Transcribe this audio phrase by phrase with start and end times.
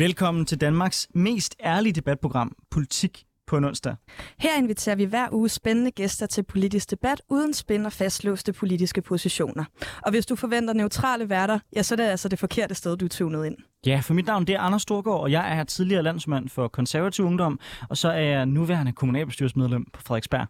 [0.00, 3.96] Velkommen til Danmarks mest ærlige debatprogram, Politik på en onsdag.
[4.38, 9.02] Her inviterer vi hver uge spændende gæster til politisk debat uden spænd og fastlåste politiske
[9.02, 9.64] positioner.
[10.02, 13.04] Og hvis du forventer neutrale værter, ja, så er det altså det forkerte sted, du
[13.04, 13.56] er tunet ind.
[13.86, 17.24] Ja, for mit navn det er Anders Storgård, og jeg er tidligere landsmand for konservativ
[17.24, 20.46] ungdom, og så er jeg nuværende kommunalbestyrelsesmedlem på Frederiksberg.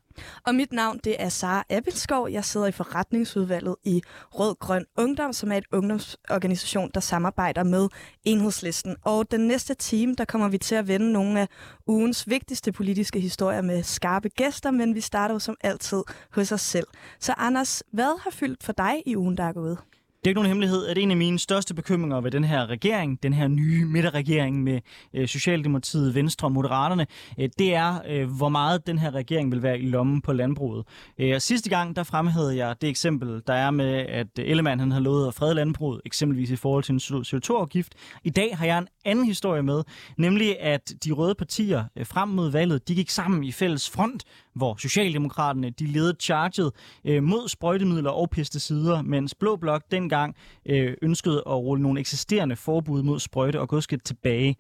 [0.47, 2.29] Og mit navn det er Sara Appelskov.
[2.31, 7.89] Jeg sidder i forretningsudvalget i Rød Grøn Ungdom, som er et ungdomsorganisation, der samarbejder med
[8.25, 8.97] Enhedslisten.
[9.05, 11.49] Og den næste time, der kommer vi til at vende nogle af
[11.87, 16.61] ugens vigtigste politiske historier med skarpe gæster, men vi starter jo som altid hos os
[16.61, 16.87] selv.
[17.21, 19.79] Så Anders, hvad har fyldt for dig i ugen, der er gået?
[20.21, 23.23] Det er ikke nogen hemmelighed, at en af mine største bekymringer ved den her regering,
[23.23, 24.81] den her nye midterregering med
[25.15, 27.07] øh, Socialdemokratiet, Venstre og Moderaterne,
[27.39, 30.87] øh, det er, øh, hvor meget den her regering vil være i lommen på landbruget.
[31.19, 34.93] Øh, og sidste gang, der fremhævede jeg det eksempel, der er med, at Ellemann han
[34.93, 37.95] har lovet at frede landbruget, eksempelvis i forhold til en CO2-afgift.
[38.25, 39.83] I dag har jeg en anden historie med,
[40.19, 44.25] nemlig at de røde partier øh, frem mod valget, de gik sammen i fælles front,
[44.55, 46.73] hvor Socialdemokraterne de ledede charget
[47.05, 52.57] øh, mod sprøjtemidler og pesticider, mens Blå Blok dengang øh, ønskede at rulle nogle eksisterende
[52.57, 54.57] forbud mod sprøjte og godskidt tilbage.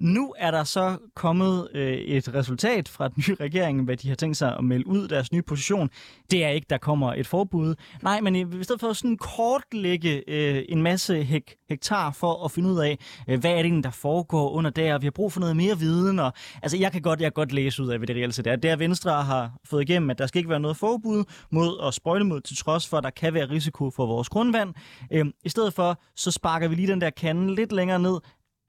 [0.00, 4.14] Nu er der så kommet øh, et resultat fra den nye regering, hvad de har
[4.16, 5.90] tænkt sig at melde ud deres nye position.
[6.30, 7.74] Det er ikke, der kommer et forbud.
[8.02, 12.68] Nej, men i stedet for sådan kortlægge øh, en masse hek hektar for at finde
[12.68, 14.94] ud af, øh, hvad er det, der foregår under der.
[14.94, 16.18] og Vi har brug for noget mere viden.
[16.18, 18.46] Og, altså, jeg kan godt, jeg kan godt læse ud af, hvad det reelt set
[18.46, 18.56] er.
[18.56, 21.94] Det er, Venstre har fået igennem, at der skal ikke være noget forbud mod at
[21.94, 24.74] sprøjte mod, til trods for, at der kan være risiko for vores grundvand.
[25.12, 28.18] Øh, I stedet for, så sparker vi lige den der kande lidt længere ned,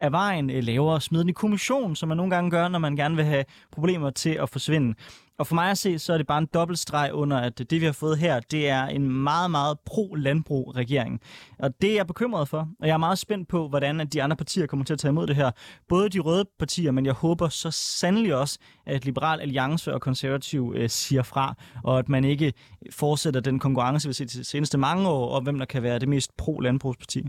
[0.01, 3.15] af vejen øh, laver smiden i kommission, som man nogle gange gør, når man gerne
[3.15, 4.95] vil have problemer til at forsvinde.
[5.41, 7.85] Og for mig at se, så er det bare en dobbeltstreg under, at det vi
[7.85, 11.21] har fået her, det er en meget, meget pro-landbrug-regering.
[11.59, 14.23] Og det er jeg bekymret for, og jeg er meget spændt på, hvordan at de
[14.23, 15.51] andre partier kommer til at tage imod det her.
[15.89, 20.73] Både de røde partier, men jeg håber så sandelig også, at Liberal Alliance og Konservativ
[20.77, 22.53] øh, siger fra, og at man ikke
[22.91, 25.99] fortsætter den konkurrence, vi har set de seneste mange år, om hvem der kan være
[25.99, 27.23] det mest pro-landbrugsparti.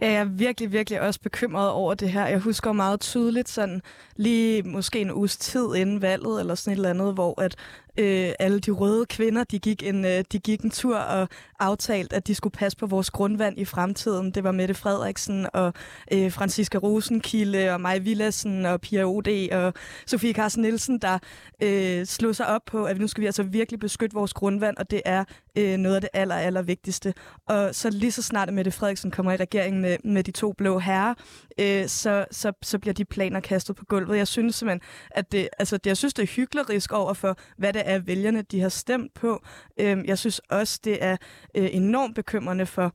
[0.00, 2.26] Ja, jeg er virkelig, virkelig også bekymret over det her.
[2.26, 3.82] Jeg husker meget tydeligt sådan
[4.16, 7.56] lige måske en uges tid inden valget, eller sådan et eller andet, hvor at
[7.98, 11.28] øh, alle de røde kvinder, de gik, en, øh, de gik en tur og
[11.58, 14.30] aftalte, at de skulle passe på vores grundvand i fremtiden.
[14.30, 15.72] Det var Mette Frederiksen og
[16.12, 19.48] øh, Franziska Rosenkilde og Maja Villassen og Pia O.D.
[19.52, 19.74] og
[20.06, 21.18] Sofie Carsten Nielsen, der
[21.62, 24.90] øh, slog sig op på, at nu skal vi altså virkelig beskytte vores grundvand, og
[24.90, 25.24] det er
[25.58, 27.14] øh, noget af det aller, aller vigtigste.
[27.48, 30.52] Og så lige så snart, at Mette Frederiksen kommer i regeringen med, med de to
[30.52, 31.14] blå herrer,
[31.60, 34.16] øh, så, så, så bliver de planer kastet på gulvet.
[34.16, 34.80] Jeg synes simpelthen,
[35.10, 38.42] at det, altså, det, jeg synes, det er hyklerisk over for, hvad det er, vælgerne
[38.42, 39.42] de har stemt på.
[39.80, 41.16] Øh, jeg synes også, det er
[41.54, 42.94] øh, enormt bekymrende for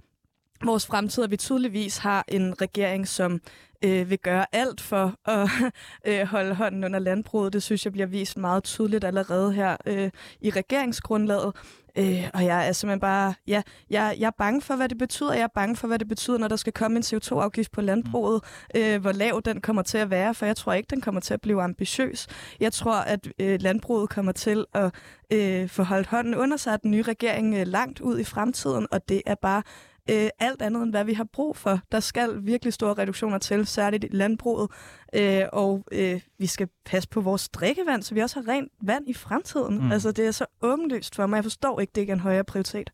[0.66, 3.42] vores fremtid, at vi tydeligvis har en regering, som
[3.84, 5.50] øh, vil gøre alt for at
[6.08, 7.54] øh, holde hånden under landbruget.
[7.54, 10.10] Det synes jeg bliver vist meget tydeligt allerede her øh,
[10.42, 11.56] i regeringsgrundlaget.
[11.98, 15.34] Øh, og jeg er simpelthen bare, ja, jeg, jeg er bange for, hvad det betyder.
[15.34, 18.44] Jeg er bange for, hvad det betyder, når der skal komme en CO2-afgift på landbruget.
[18.76, 21.34] Øh, hvor lav den kommer til at være, for jeg tror ikke, den kommer til
[21.34, 22.28] at blive ambitiøs.
[22.60, 24.92] Jeg tror, at øh, landbruget kommer til at
[25.32, 28.88] øh, få holdt hånden under sig af den nye regering øh, langt ud i fremtiden,
[28.92, 29.64] og det er bare
[30.10, 31.80] øh, alt andet end hvad vi har brug for.
[31.92, 34.72] Der skal virkelig store reduktioner til, særligt i landbruget,
[35.16, 39.10] øh, og øh, vi skal passe på vores drikkevand, så vi også har rent vand
[39.10, 39.78] i fremtiden.
[39.78, 39.92] Mm.
[39.92, 41.36] Altså det er så åbenlyst for mig.
[41.36, 42.90] Jeg forstår ikke, det ikke er en højere prioritet.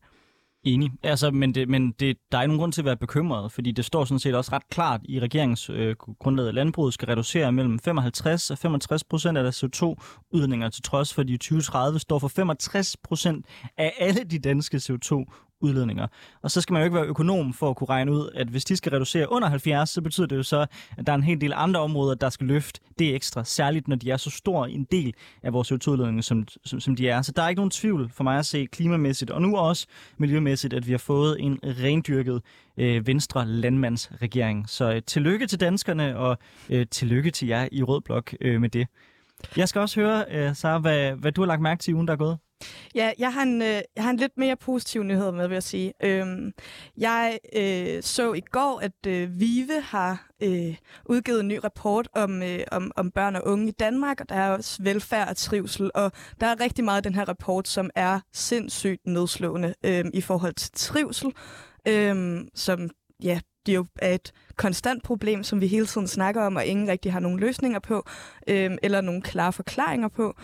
[0.64, 0.90] Enig.
[1.02, 3.72] Altså, men det, men det, der er ikke nogen grund til at være bekymret, fordi
[3.72, 7.78] det står sådan set også ret klart i regeringsgrundlaget, øh, at landbruget skal reducere mellem
[7.78, 12.28] 55 og 65 procent af deres CO2-udledninger, til trods for, at de 2030 står for
[12.28, 13.46] 65 procent
[13.76, 15.24] af alle de danske CO2
[15.60, 16.06] udledninger.
[16.42, 18.64] Og så skal man jo ikke være økonom for at kunne regne ud, at hvis
[18.64, 20.66] de skal reducere under 70, så betyder det jo så,
[20.98, 23.96] at der er en hel del andre områder, der skal løfte det ekstra, særligt når
[23.96, 27.22] de er så stor en del af vores CO2-udledninger, som, som, som de er.
[27.22, 29.86] Så der er ikke nogen tvivl for mig at se klimamæssigt, og nu også
[30.18, 32.42] miljømæssigt, at vi har fået en rendyrket
[32.76, 34.68] øh, venstre landmandsregering.
[34.68, 36.38] Så øh, tillykke til danskerne, og
[36.70, 38.86] øh, tillykke til jer i Rød Blok øh, med det.
[39.56, 42.06] Jeg skal også høre, øh, Sara, hvad, hvad du har lagt mærke til i ugen,
[42.06, 42.38] der er gået.
[42.94, 45.62] Ja, jeg har en, øh, jeg har en lidt mere positiv nyhed med, vil jeg
[45.62, 45.92] sige.
[46.02, 46.52] Øhm,
[46.96, 52.42] jeg øh, så i går, at øh, Vive har øh, udgivet en ny rapport om,
[52.42, 55.90] øh, om, om børn og unge i Danmark, og der er også velfærd og trivsel,
[55.94, 60.20] og der er rigtig meget i den her rapport, som er sindssygt nedslående øh, i
[60.20, 61.32] forhold til trivsel,
[61.88, 62.90] øh, som
[63.22, 66.88] ja, det jo er et konstant problem, som vi hele tiden snakker om, og ingen
[66.88, 68.06] rigtig har nogen løsninger på,
[68.46, 70.34] øh, eller nogen klare forklaringer på,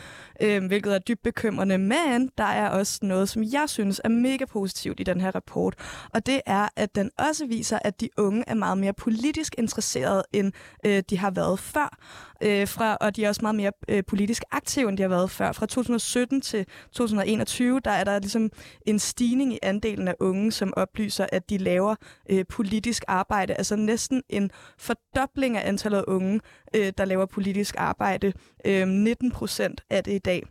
[0.43, 1.79] øh, hvilket er dybt bekymrende.
[1.79, 5.75] Men der er også noget, som jeg synes er mega positivt i den her rapport,
[6.15, 10.25] og det er, at den også viser, at de unge er meget mere politisk interesserede,
[10.33, 10.53] end
[10.87, 11.99] øh, de har været før.
[12.43, 15.31] Øh, fra, og de er også meget mere øh, politisk aktive, end de har været
[15.31, 15.53] før.
[15.53, 18.51] Fra 2017 til 2021, der er der ligesom
[18.87, 21.95] en stigning i andelen af unge, som oplyser, at de laver
[22.31, 23.55] øh, politisk arbejde.
[23.55, 26.41] Altså næsten en fordobling af antallet af unge,
[26.75, 28.33] øh, der laver politisk arbejde.
[28.65, 30.43] Øh, 19 procent er det i dag.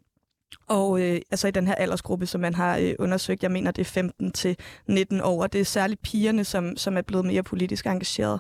[0.68, 3.82] Og øh, altså i den her aldersgruppe, som man har øh, undersøgt, jeg mener, det
[3.82, 4.58] er 15 til
[4.88, 5.48] 19 år.
[5.48, 8.40] Det er særligt pigerne, som, som er blevet mere politisk engageret.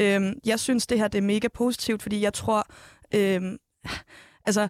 [0.00, 2.66] Øh, jeg synes, det her det er mega positivt, fordi jeg tror,
[3.14, 3.58] øh,
[4.46, 4.68] altså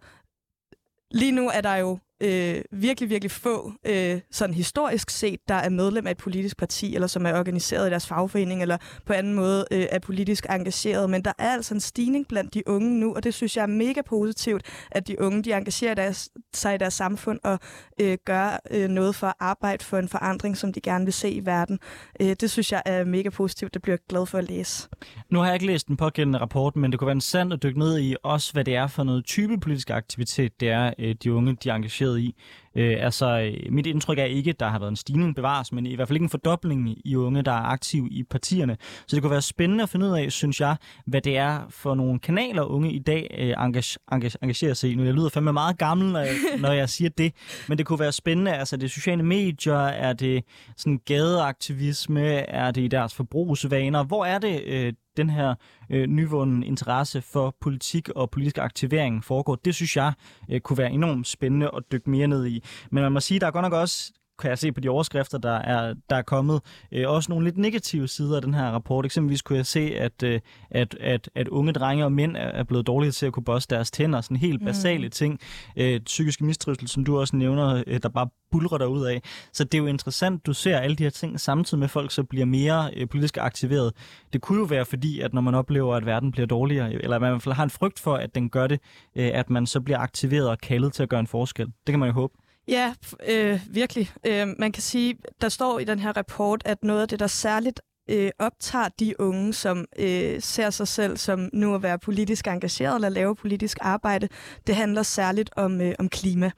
[1.10, 5.69] lige nu er der jo øh, virkelig, virkelig få, øh, sådan historisk set, der er
[5.69, 8.76] medlem af et politisk parti, eller som er organiseret i deres fagforening, eller
[9.06, 11.10] på anden måde øh, er politisk engageret.
[11.10, 13.66] Men der er altså en stigning blandt de unge nu, og det synes jeg er
[13.66, 17.58] mega positivt, at de unge de engagerer deres, sig i deres samfund og
[18.00, 21.30] øh, gør øh, noget for at arbejde for en forandring, som de gerne vil se
[21.30, 21.78] i verden.
[22.20, 23.75] Øh, det synes jeg er mega positivt.
[23.75, 24.88] Det bliver jeg glad for at læse.
[25.30, 27.78] Nu har jeg ikke læst den pågældende rapport, men det kunne være interessant at dykke
[27.78, 31.32] ned i også, hvad det er for noget type politisk aktivitet, det er, øh, de
[31.32, 32.35] unge de engagerer interesseret i.
[32.74, 35.94] Øh, altså, mit indtryk er ikke, at der har været en stigning bevares, men i
[35.94, 38.76] hvert fald ikke en fordobling i unge, der er aktive i partierne.
[39.06, 40.76] Så det kunne være spændende at finde ud af, synes jeg,
[41.06, 44.94] hvad det er for nogle kanaler, unge i dag øh, engage, engage, engagerer sig i.
[44.94, 47.32] Nu, jeg lyder fandme meget gammel, når jeg, når jeg siger det,
[47.69, 48.52] men det kunne være spændende.
[48.52, 50.44] Altså, det er sociale medier, er det
[50.76, 54.04] sådan gadeaktivisme, er det i deres forbrugsvaner?
[54.04, 55.54] Hvor er det, øh, den her
[55.90, 59.54] øh, nyvundne interesse for politik og politisk aktivering foregår.
[59.54, 60.12] Det synes jeg
[60.50, 62.62] øh, kunne være enormt spændende at dykke mere ned i.
[62.91, 64.12] Men man må sige, der er godt nok også
[64.43, 66.61] kan jeg se på de overskrifter, der er, der er kommet.
[66.93, 69.05] Øh, også nogle lidt negative sider af den her rapport.
[69.05, 72.87] Eksempelvis kunne jeg se, at, øh, at, at, at unge drenge og mænd er blevet
[72.87, 74.20] dårlige til at kunne bosse deres tænder.
[74.20, 74.67] Sådan helt mm.
[74.67, 75.11] basale mm.
[75.11, 75.41] ting.
[75.76, 79.23] Øh, psykisk mistrivsel, som du også nævner, øh, der bare bulrer der ud af.
[79.53, 82.23] Så det er jo interessant, du ser alle de her ting samtidig med folk, så
[82.23, 83.93] bliver mere øh, politisk aktiveret.
[84.32, 87.20] Det kunne jo være fordi, at når man oplever, at verden bliver dårligere, eller at
[87.23, 88.81] man i hvert fald har en frygt for, at den gør det,
[89.17, 91.67] øh, at man så bliver aktiveret og kaldet til at gøre en forskel.
[91.67, 92.35] Det kan man jo håbe.
[92.69, 92.94] Ja,
[93.29, 94.11] øh, virkelig.
[94.26, 97.26] Øh, man kan sige, der står i den her rapport, at noget af det, der
[97.26, 97.81] særligt
[98.11, 102.94] øh, optager de unge, som øh, ser sig selv som nu at være politisk engageret
[102.94, 104.29] eller lave politisk arbejde,
[104.67, 106.50] det handler særligt om, øh, om klima.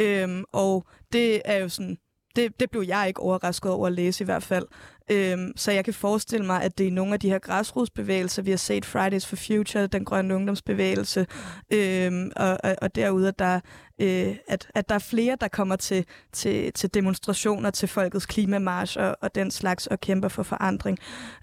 [0.00, 1.98] Øh, og det er jo sådan
[2.38, 4.66] det, det blev jeg ikke overrasket over at læse i hvert fald.
[5.10, 8.50] Øhm, så jeg kan forestille mig, at det er nogle af de her græsrodsbevægelser, vi
[8.50, 11.26] har set Fridays for Future, den grønne ungdomsbevægelse,
[11.72, 13.60] øhm, og, og, og derude, at der,
[13.98, 18.98] øh, at, at der er flere, der kommer til, til, til demonstrationer, til Folkets Klimamarsch
[18.98, 20.98] og, og den slags, og kæmper for forandring.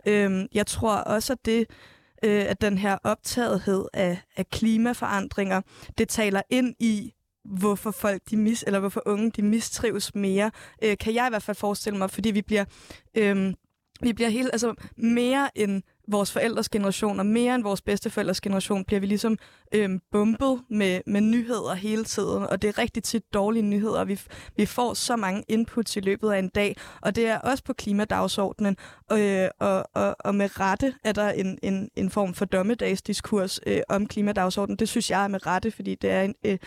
[0.05, 1.65] Øhm, jeg tror også, at det
[2.23, 5.61] øh, at den her optagethed af, af klimaforandringer,
[5.97, 7.13] det taler ind i
[7.45, 10.51] hvorfor folk de mis, eller hvorfor unge de mistrives mere,
[10.83, 12.65] øh, kan jeg i hvert fald forestille mig, fordi vi bliver,
[13.17, 13.53] øh,
[14.01, 18.85] vi bliver helt, altså mere end vores forældres generation, og mere end vores bedsteforældres generation,
[18.85, 19.37] bliver vi ligesom
[19.71, 24.03] øhm, bumpet med, med nyheder hele tiden, og det er rigtig tit dårlige nyheder.
[24.03, 24.19] Vi,
[24.57, 27.73] vi får så mange inputs i løbet af en dag, og det er også på
[27.73, 28.77] klimadagsordenen,
[29.11, 33.81] øh, og, og, og med rette er der en, en, en form for dommedagsdiskurs øh,
[33.89, 34.77] om klimadagsordenen.
[34.77, 36.57] Det synes jeg er med rette, fordi det er en øh,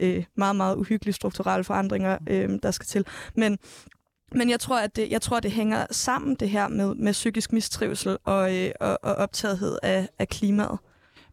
[0.00, 3.06] øh, meget, meget uhyggelig strukturelle forandringer, øh, der skal til.
[3.34, 3.58] Men
[4.34, 7.52] men jeg tror, at det, jeg tror, det hænger sammen, det her med, med psykisk
[7.52, 10.78] mistrivsel og, øh, og, og optagethed af, af klimaet.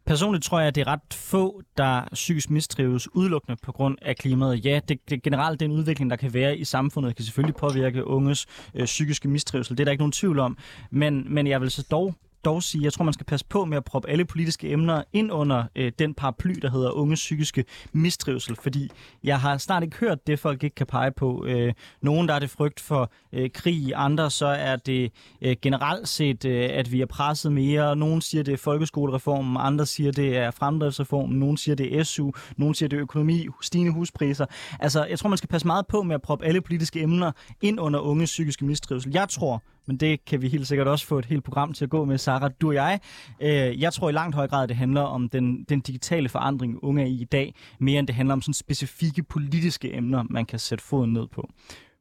[0.05, 4.15] Personligt tror jeg, at det er ret få, der psykisk mistrives udelukkende på grund af
[4.15, 4.65] klimaet.
[4.65, 8.45] Ja, det, det generelt den udvikling, der kan være i samfundet, kan selvfølgelig påvirke unges
[8.73, 9.77] øh, psykiske mistrivsel.
[9.77, 10.57] Det er der ikke nogen tvivl om.
[10.91, 13.77] Men, men jeg vil så dog dog sige, jeg tror, man skal passe på med
[13.77, 18.55] at proppe alle politiske emner ind under øh, den paraply, der hedder unge psykiske mistrivsel,
[18.55, 18.91] fordi
[19.23, 21.45] jeg har snart ikke hørt det, folk ikke kan pege på.
[21.47, 25.11] Øh, nogen, der er det frygt for øh, krig, andre så er det
[25.41, 27.95] øh, generelt set, øh, at vi er presset mere.
[27.95, 32.31] Nogen siger, det er folkeskolereformen, andre siger, det er fremdriftsreformen, nogen siger, det er SU,
[32.57, 34.45] nogen siger, det er økonomi, stigende huspriser.
[34.79, 37.79] Altså, jeg tror, man skal passe meget på med at proppe alle politiske emner ind
[37.79, 39.11] under unge psykiske mistrivsel.
[39.13, 41.89] Jeg tror, men det kan vi helt sikkert også få et helt program til at
[41.89, 42.99] gå med, Sarah, du og jeg.
[43.41, 47.01] Øh, jeg tror i langt høj grad, det handler om den, den digitale forandring, unge
[47.01, 50.59] er i i dag, mere end det handler om sådan specifikke politiske emner, man kan
[50.59, 51.49] sætte foden ned på.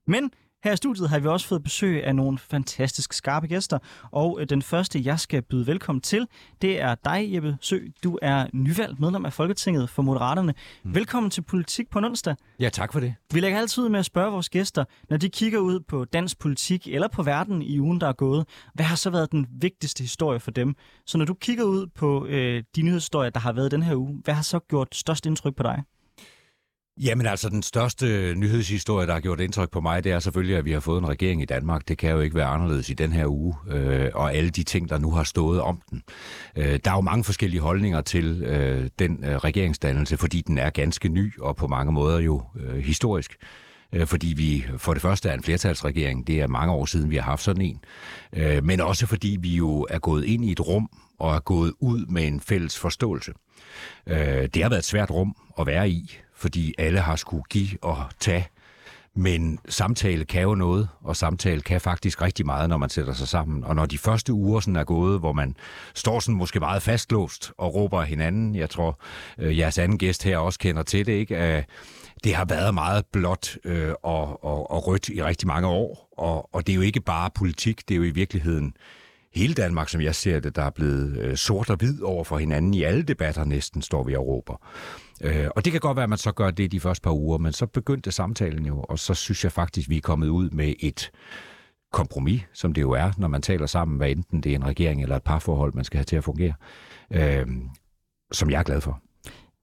[0.07, 0.31] Men
[0.64, 3.78] her i studiet har vi også fået besøg af nogle fantastisk skarpe gæster,
[4.12, 6.26] og øh, den første, jeg skal byde velkommen til,
[6.62, 7.78] det er dig, Jeppe Sø.
[8.04, 10.54] Du er nyvalgt medlem af Folketinget for Moderaterne.
[10.83, 10.94] Mm.
[10.94, 12.37] Velkommen til Politik på onsdag.
[12.61, 13.14] Ja, tak for det.
[13.33, 16.88] Vi lægger altid med at spørge vores gæster, når de kigger ud på dansk politik
[16.88, 20.40] eller på verden i ugen, der er gået, hvad har så været den vigtigste historie
[20.40, 20.75] for dem?
[21.06, 24.21] Så når du kigger ud på øh, de nyhedshistorier, der har været den her uge,
[24.25, 25.83] hvad har så gjort størst indtryk på dig?
[27.02, 30.64] Jamen altså, den største nyhedshistorie, der har gjort indtryk på mig, det er selvfølgelig, at
[30.64, 31.88] vi har fået en regering i Danmark.
[31.88, 34.88] Det kan jo ikke være anderledes i den her uge, øh, og alle de ting,
[34.88, 36.02] der nu har stået om den.
[36.56, 40.70] Øh, der er jo mange forskellige holdninger til øh, den øh, regeringsdannelse, fordi den er
[40.70, 43.36] ganske ny, og på mange måder jo øh, historisk
[43.92, 46.26] øh, fordi vi for det første er en flertalsregering.
[46.26, 47.80] Det er mange år siden, vi har haft sådan en.
[48.32, 51.72] Øh, men også fordi vi jo er gået ind i et rum og er gået
[51.80, 53.32] ud med en fælles forståelse.
[54.06, 57.79] Øh, det har været et svært rum at være i, fordi alle har skulle give
[57.83, 58.49] og tage.
[59.17, 63.29] Men samtale kan jo noget, og samtale kan faktisk rigtig meget, når man sætter sig
[63.29, 63.64] sammen.
[63.64, 65.57] Og når de første uger sådan er gået, hvor man
[65.95, 69.00] står sådan måske meget fastlåst og råber hinanden, jeg tror,
[69.38, 71.57] øh, jeres anden gæst her også kender til det, ikke?
[71.57, 71.62] Øh,
[72.25, 76.55] det har været meget blåt øh, og, og, og rødt i rigtig mange år, og,
[76.55, 78.75] og det er jo ikke bare politik, det er jo i virkeligheden
[79.35, 82.38] hele Danmark, som jeg ser det, der er blevet øh, sort og hvid over for
[82.38, 84.61] hinanden i alle debatter næsten, står vi og råber.
[85.21, 87.38] Øh, og det kan godt være, at man så gør det de første par uger,
[87.38, 90.75] men så begyndte samtalen jo, og så synes jeg faktisk, vi er kommet ud med
[90.80, 91.11] et
[91.92, 95.02] kompromis, som det jo er, når man taler sammen, hvad enten det er en regering
[95.02, 96.54] eller et parforhold, man skal have til at fungere,
[97.11, 97.47] øh,
[98.33, 99.00] som jeg er glad for.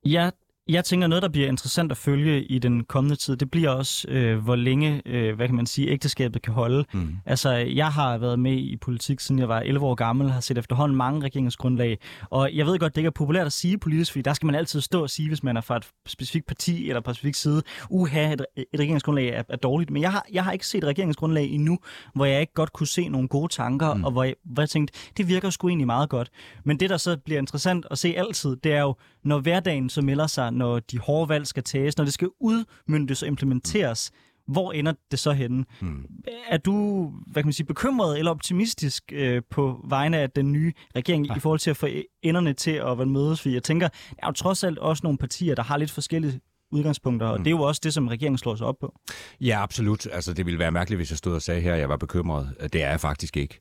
[0.05, 0.29] Ja,
[0.69, 4.07] jeg tænker, noget, der bliver interessant at følge i den kommende tid, det bliver også,
[4.07, 6.85] øh, hvor længe, øh, hvad kan man sige, ægteskabet kan holde.
[6.93, 7.15] Mm.
[7.25, 10.57] Altså, jeg har været med i politik, siden jeg var 11 år gammel, har set
[10.57, 11.99] efterhånden mange regeringsgrundlag,
[12.29, 14.55] og jeg ved godt, det ikke er populært at sige politisk, fordi der skal man
[14.55, 17.37] altid stå og sige, hvis man er fra et specifikt parti eller på et specifikt
[17.37, 19.91] side, uha, et, et regeringsgrundlag er, er dårligt.
[19.91, 21.79] Men jeg har, jeg har ikke set et regeringsgrundlag endnu,
[22.15, 24.03] hvor jeg ikke godt kunne se nogle gode tanker, mm.
[24.03, 26.29] og hvor jeg, hvor jeg tænkte, det virker sgu egentlig meget godt.
[26.63, 30.01] Men det, der så bliver interessant at se altid, det er jo, når hverdagen så
[30.01, 34.53] melder sig, når de hårde valg skal tages, når det skal udmyndtes og implementeres, mm.
[34.53, 35.65] hvor ender det så henne?
[35.81, 36.05] Mm.
[36.47, 40.73] Er du hvad kan man sige, bekymret eller optimistisk øh, på vegne af den nye
[40.95, 41.35] regering ja.
[41.35, 41.87] i forhold til at få
[42.23, 43.41] enderne til at være mødes?
[43.41, 46.39] Fordi jeg tænker, der er jo trods alt også nogle partier, der har lidt forskellige
[46.71, 47.43] udgangspunkter, og mm.
[47.43, 48.93] det er jo også det, som regeringen slår sig op på.
[49.41, 50.07] Ja, absolut.
[50.11, 52.55] Altså, det ville være mærkeligt, hvis jeg stod og sagde her, at jeg var bekymret.
[52.73, 53.59] Det er jeg faktisk ikke.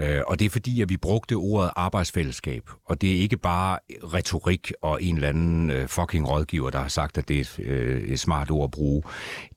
[0.00, 3.78] Øh, og det er fordi, at vi brugte ordet arbejdsfællesskab, og det er ikke bare
[4.14, 7.58] retorik og en eller anden øh, fucking rådgiver, der har sagt, at det er et,
[7.58, 9.02] øh, et smart ord at bruge.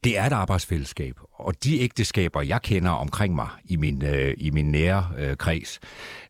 [0.03, 4.49] Det er et arbejdsfællesskab, og de ægteskaber, jeg kender omkring mig i min, øh, i
[4.49, 5.79] min nære øh, kreds,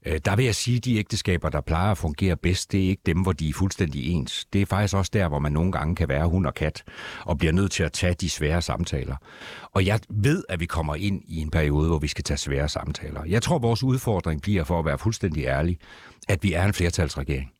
[0.05, 2.89] øh, der vil jeg sige, at de ægteskaber, der plejer at fungere bedst, det er
[2.89, 4.45] ikke dem, hvor de er fuldstændig ens.
[4.53, 6.83] Det er faktisk også der, hvor man nogle gange kan være hund og kat,
[7.25, 9.15] og bliver nødt til at tage de svære samtaler.
[9.71, 12.69] Og jeg ved, at vi kommer ind i en periode, hvor vi skal tage svære
[12.69, 13.25] samtaler.
[13.25, 15.77] Jeg tror, vores udfordring bliver, for at være fuldstændig ærlig,
[16.27, 17.51] at vi er en flertalsregering.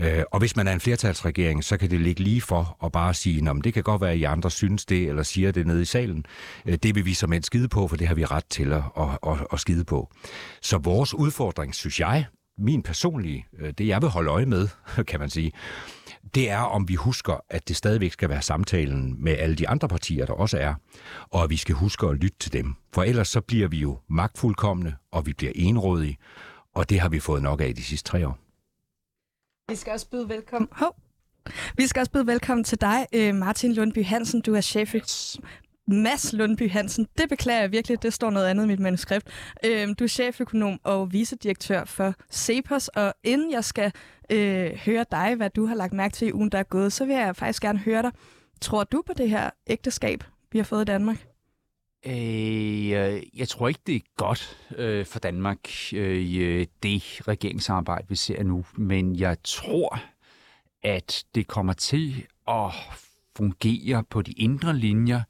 [0.00, 3.14] Øh, og hvis man er en flertalsregering, så kan det ligge lige for at bare
[3.14, 5.82] sige, at det kan godt være, at I andre synes det, eller siger det nede
[5.82, 6.24] i salen.
[6.66, 8.82] Øh, det vil vi som en skide på, for det har vi ret til at,
[8.98, 10.10] at, at, at skide på.
[10.62, 12.26] Så vores udfordring, synes jeg,
[12.58, 14.68] min personlige, øh, det jeg vil holde øje med,
[15.08, 15.52] kan man sige,
[16.34, 19.88] det er, om vi husker, at det stadigvæk skal være samtalen med alle de andre
[19.88, 20.74] partier, der også er,
[21.30, 22.74] og at vi skal huske at lytte til dem.
[22.94, 26.16] For ellers så bliver vi jo magtfuldkommende, og vi bliver enrådige,
[26.74, 28.41] og det har vi fået nok af de sidste tre år.
[29.68, 30.68] Vi skal også byde velkommen.
[30.72, 30.96] Hov.
[31.76, 34.40] Vi skal også byde velkommen til dig, øh, Martin Lundby Hansen.
[34.40, 34.94] Du er chef
[35.86, 37.08] Mads Lundby Hansen.
[37.18, 39.26] Det beklager jeg virkelig, det står noget andet i mit manuskript.
[39.64, 43.92] Øh, du er cheføkonom og vicedirektør for Cepos, og inden jeg skal
[44.30, 47.04] øh, høre dig, hvad du har lagt mærke til i ugen, der er gået, så
[47.04, 48.12] vil jeg faktisk gerne høre dig.
[48.60, 51.31] Tror du på det her ægteskab, vi har fået i Danmark?
[52.06, 55.58] Øh, jeg tror ikke, det er godt øh, for Danmark,
[55.92, 58.64] øh, det regeringssamarbejde, vi ser nu.
[58.76, 60.02] Men jeg tror,
[60.82, 62.70] at det kommer til at
[63.36, 65.22] fungere på de indre linjer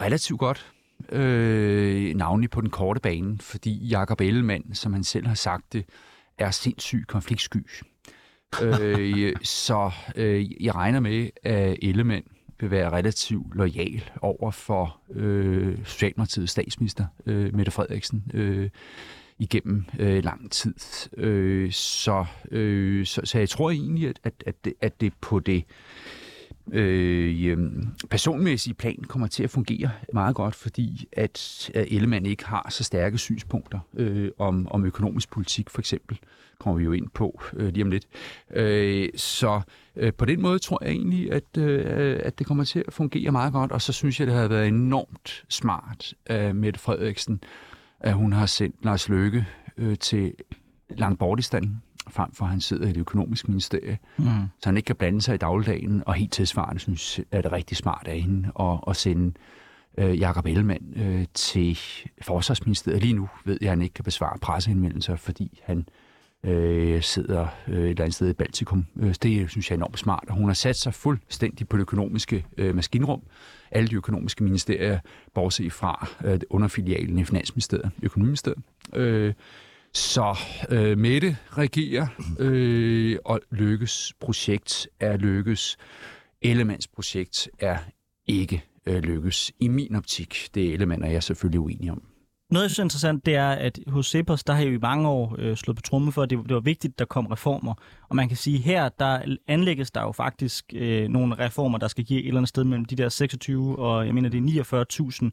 [0.00, 0.72] relativt godt.
[1.08, 5.84] Øh, navnlig på den korte bane, fordi Jakob Ellemann, som han selv har sagt det,
[6.38, 7.66] er sindssygt konfliktsky.
[8.62, 12.24] øh, så øh, jeg regner med, at Ellemann
[12.62, 18.70] vil være relativt lojal over for øh, Socialdemokratiets statsminister, øh, Mette Frederiksen, øh,
[19.38, 20.74] igennem øh, lang tid.
[21.16, 25.38] Øh, så, øh, så, så jeg tror egentlig, at, at, at, det, at det på
[25.38, 25.64] det
[26.72, 32.66] øh, øhm, personmæssige plan kommer til at fungere meget godt, fordi at, Ellemann ikke har
[32.70, 36.18] så stærke synspunkter øh, om, om økonomisk politik for eksempel.
[36.58, 38.06] kommer vi jo ind på øh, lige om lidt.
[38.50, 39.60] Øh, så
[39.96, 43.32] øh, på den måde tror jeg egentlig, at, øh, at det kommer til at fungere
[43.32, 47.40] meget godt, og så synes jeg, det har været enormt smart af Mette Frederiksen,
[48.00, 50.34] at hun har sendt Lars Løkke øh, til
[50.90, 54.24] Langbordistan, frem for at han sidder i det økonomiske ministerie, mm.
[54.58, 57.76] så han ikke kan blande sig i dagligdagen, og helt tilsvarende synes er det rigtig
[57.76, 59.32] smart af hende at, at sende
[59.98, 61.78] øh, Jakob Ellemann øh, til
[62.22, 63.02] Forsvarsministeriet.
[63.02, 65.86] Lige nu ved jeg, at han ikke kan besvare presseindmeldelser, fordi han
[66.44, 68.86] øh, sidder øh, et eller andet sted i Baltikum.
[68.96, 71.80] Øh, det synes jeg er enormt smart, og hun har sat sig fuldstændig på det
[71.80, 73.22] økonomiske øh, maskinrum.
[73.70, 74.98] Alle de økonomiske ministerier,
[75.34, 78.62] bortset fra øh, underfilialen i Finansministeriet, Økonomiministeriet.
[78.94, 79.34] Øh,
[79.94, 80.38] så
[80.70, 82.06] øh, Mette regerer,
[82.38, 85.76] øh, og Lykkes projekt er Lykkes.
[86.42, 87.78] Ellemands projekt er
[88.26, 89.52] ikke øh, Lykkes.
[89.60, 92.11] I min optik, det Ellemann er jeg selvfølgelig uenig om.
[92.52, 95.08] Noget, jeg synes er interessant, det er, at hos Cepos, der har jo i mange
[95.08, 97.74] år øh, slået på tromme for, at det, det var vigtigt, at der kom reformer.
[98.08, 102.04] Og man kan sige, her der anlægges der jo faktisk øh, nogle reformer, der skal
[102.04, 105.30] give et eller andet sted mellem de der 26 og jeg mener, det er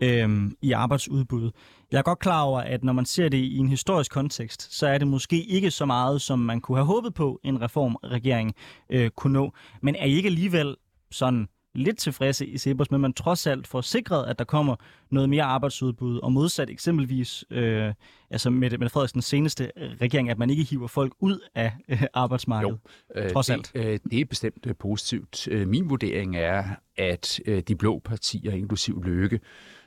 [0.00, 1.50] 49.000 øh, i arbejdsudbud.
[1.92, 4.86] Jeg er godt klar over, at når man ser det i en historisk kontekst, så
[4.86, 8.54] er det måske ikke så meget, som man kunne have håbet på, en reformregering
[8.90, 9.52] øh, kunne nå.
[9.82, 10.76] Men er I ikke alligevel
[11.10, 14.76] sådan lidt tilfredse i Cepos, men man trods alt får sikret, at der kommer
[15.10, 17.92] noget mere arbejdsudbud, og modsat eksempelvis øh,
[18.30, 22.78] altså med, med Frederiksens seneste regering, at man ikke hiver folk ud af øh, arbejdsmarkedet,
[23.16, 23.70] jo, øh, trods alt.
[23.74, 25.48] Det, øh, det er bestemt øh, positivt.
[25.48, 26.64] Øh, min vurdering er,
[26.96, 29.40] at øh, de blå partier, inklusiv Løkke,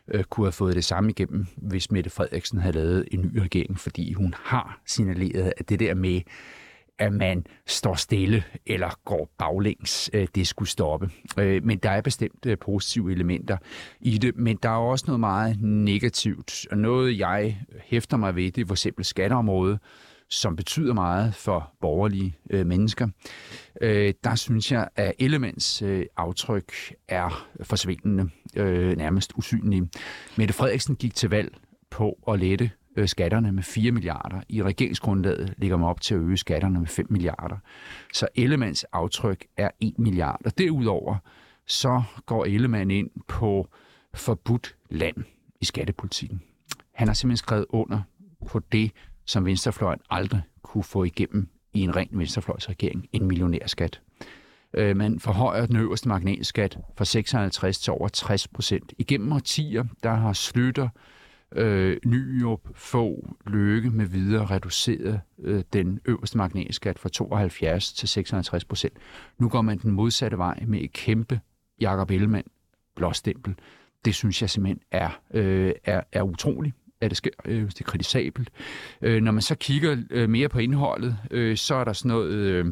[0.07, 3.79] øh, kunne have fået det samme igennem, hvis Mette Frederiksen havde lavet en ny regering,
[3.79, 6.21] fordi hun har signaleret, at det der med,
[6.99, 11.09] at man står stille eller går baglæns, øh, det skulle stoppe.
[11.39, 13.57] Øh, men der er bestemt øh, positive elementer
[13.99, 18.51] i det, men der er også noget meget negativt, og noget jeg hæfter mig ved,
[18.51, 19.79] det er for eksempel skatteområdet,
[20.29, 23.07] som betyder meget for borgerlige øh, mennesker.
[23.81, 26.73] Øh, der synes jeg, at Elements øh, aftryk
[27.07, 29.89] er forsvindende, øh, nærmest usynlige.
[30.37, 31.57] Mette Frederiksen gik til valg
[31.89, 34.41] på at lette øh, skatterne med 4 milliarder.
[34.49, 37.57] I regeringsgrundlaget ligger man op til at øge skatterne med 5 milliarder.
[38.13, 40.41] Så Ellemands aftryk er 1 milliard.
[40.45, 41.15] Og derudover
[41.67, 43.67] så går Ellemann ind på
[44.13, 45.15] forbudt land
[45.61, 46.41] i skattepolitikken.
[46.93, 48.01] Han har simpelthen skrevet under
[48.47, 48.91] på det,
[49.25, 54.01] som Venstrefløjen aldrig kunne få igennem i en ren venstrefløjsregering, en millionærskat.
[54.73, 58.93] Øh, man forhøjer den øverste marginalskat fra 56 til over 60 procent.
[58.97, 60.89] Igennem årtier, der har Slytter,
[61.55, 68.65] øh, Nyrup, få Løkke med videre reduceret øh, den øverste marginalskat fra 72 til 56
[68.65, 68.93] procent.
[69.39, 71.39] Nu går man den modsatte vej med et kæmpe
[71.81, 72.47] Jakob Ellemann
[72.95, 73.55] blåstempel.
[74.05, 77.83] Det synes jeg simpelthen er, øh, er, er utroligt at det sker, øh, det er
[77.83, 78.49] kritisabelt.
[79.01, 82.33] Øh, når man så kigger øh, mere på indholdet, øh, så er der sådan noget...
[82.33, 82.65] Øh,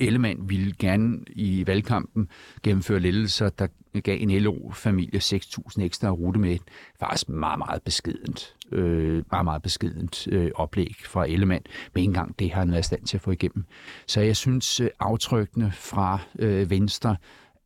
[0.00, 2.28] Ellemann ville gerne i valgkampen
[2.62, 3.66] gennemføre lettelser, der
[4.00, 6.58] gav en LO-familie 6.000 ekstra rute med.
[7.00, 11.64] Faktisk meget, meget beskedent, øh, meget, meget beskedent øh, oplæg fra Ellemann.
[11.94, 13.64] Men ikke engang det har han været i stand til at få igennem.
[14.06, 17.16] Så jeg synes, øh, aftrykkene fra øh, Venstre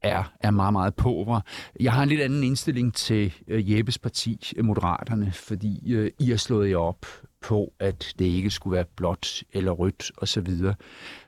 [0.02, 1.40] er, er meget, meget pover.
[1.80, 6.36] Jeg har en lidt anden indstilling til øh, Jeppes parti, Moderaterne, fordi øh, I har
[6.36, 7.06] slået jer op
[7.42, 10.48] på, at det ikke skulle være blåt eller rødt osv.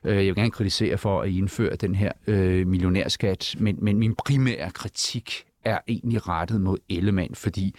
[0.03, 4.15] Øh, jeg vil gerne kritisere for at indføre den her øh, millionærskat, men, men min
[4.15, 7.75] primære kritik er egentlig rettet mod Ellemann, fordi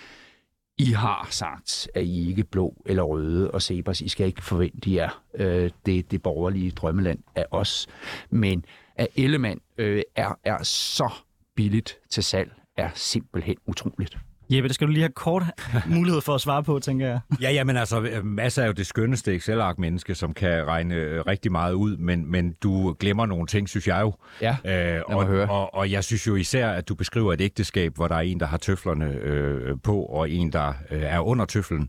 [0.78, 4.42] I har sagt, at I ikke er blå eller røde, og Sebers, I skal ikke
[4.42, 7.86] forvente jer øh, det, det borgerlige drømmeland af os.
[8.30, 8.64] Men
[8.96, 11.10] at Ellemann øh, er, er så
[11.54, 14.18] billigt til salg, er simpelthen utroligt.
[14.50, 15.42] Jeppe, det skal du lige have kort
[15.96, 17.20] mulighed for at svare på, tænker jeg.
[17.40, 21.52] ja, ja, men altså, masser er jo det skønneste Excel-ark-menneske, som kan regne øh, rigtig
[21.52, 24.12] meget ud, men, men du glemmer nogle ting, synes jeg jo.
[24.42, 24.56] Ja,
[24.96, 25.48] øh, og, høre.
[25.50, 28.40] Og, og jeg synes jo især, at du beskriver et ægteskab, hvor der er en,
[28.40, 31.88] der har tøflerne øh, på, og en, der øh, er under tøflen.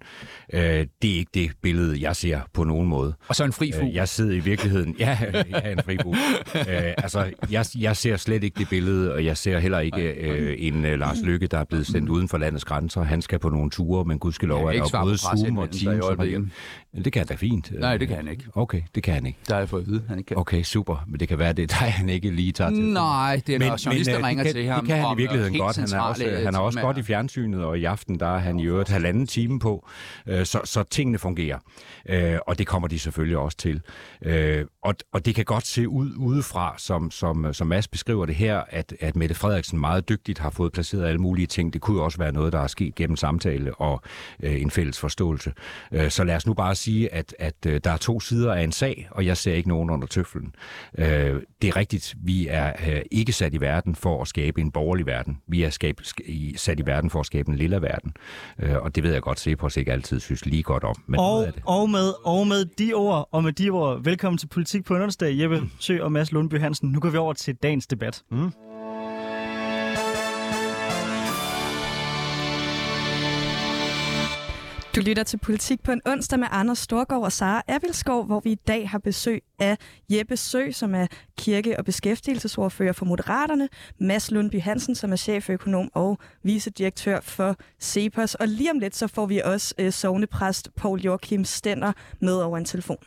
[0.54, 0.62] Øh,
[1.02, 3.14] det er ikke det billede, jeg ser på nogen måde.
[3.28, 3.88] Og så en fri fugl.
[3.88, 4.96] Øh, jeg sidder i virkeligheden...
[5.00, 5.18] Ja,
[5.50, 6.18] ja en fri fugl.
[6.56, 10.56] øh, altså, jeg, jeg ser slet ikke det billede, og jeg ser heller ikke øh,
[10.60, 13.04] en øh, Lars Lykke, der er blevet sendt uden for landets grænser.
[13.04, 16.06] Han skal på nogle ture, men gudskelov er der både Zoom og Teams.
[17.06, 17.72] Det kan han da fint.
[17.80, 18.44] Nej, det kan han ikke.
[18.56, 19.40] Okay, det kan han ikke.
[19.48, 20.38] Der har jeg fået at vide, han ikke kan.
[20.38, 21.06] Okay, super.
[21.08, 22.84] Men det kan være, det er dig, han ikke lige tager til.
[22.84, 24.80] Nej, det er men, journalister men, øh, ringer kan, til ham.
[24.80, 25.78] Det kan han i virkeligheden godt.
[25.78, 28.60] Han er også, han er også godt i fjernsynet, og i aften der er han
[28.60, 29.88] i øvrigt halvanden time på,
[30.28, 31.58] øh, så, så tingene fungerer.
[32.10, 33.82] Øh, og det kommer de selvfølgelig også til.
[34.88, 38.64] Og, og det kan godt se ud udefra, som, som, som Mads beskriver det her,
[38.70, 41.74] at, at Mette Frederiksen meget dygtigt har fået placeret alle mulige ting.
[41.74, 44.02] Det kunne jo også være noget, der er sket gennem samtale og
[44.44, 45.54] øh, en fælles forståelse.
[45.92, 48.64] Øh, så lad os nu bare sige, at, at øh, der er to sider af
[48.64, 50.56] en sag, og jeg ser ikke nogen under tøflen.
[50.98, 54.72] Øh, det er rigtigt, vi er øh, ikke sat i verden for at skabe en
[54.72, 55.38] borgerlig verden.
[55.48, 58.14] Vi er skab, sk- sat i verden for at skabe en lille verden.
[58.60, 60.96] Øh, og det ved jeg godt, Cepos ikke altid synes lige godt om.
[61.08, 64.77] Men og, og, med, og med de ord, og med de ord, velkommen til Politik
[64.84, 65.70] på en onsdag, Jeppe mm.
[65.80, 66.90] Sø og Mads Lundby Hansen.
[66.90, 68.24] Nu går vi over til dagens debat.
[68.32, 68.52] Mm.
[74.98, 78.52] Du lytter til Politik på en onsdag med Anders Storgård og Sara Avilskov, hvor vi
[78.52, 79.78] i dag har besøg af
[80.10, 85.90] Jeppe Sø, som er kirke- og beskæftigelsesordfører for Moderaterne, Mads Lundby Hansen, som er cheføkonom
[85.94, 91.00] og vicedirektør for CEPOS, og lige om lidt så får vi også øh, sovnepræst Paul
[91.00, 92.98] Joachim Stender med over en telefon.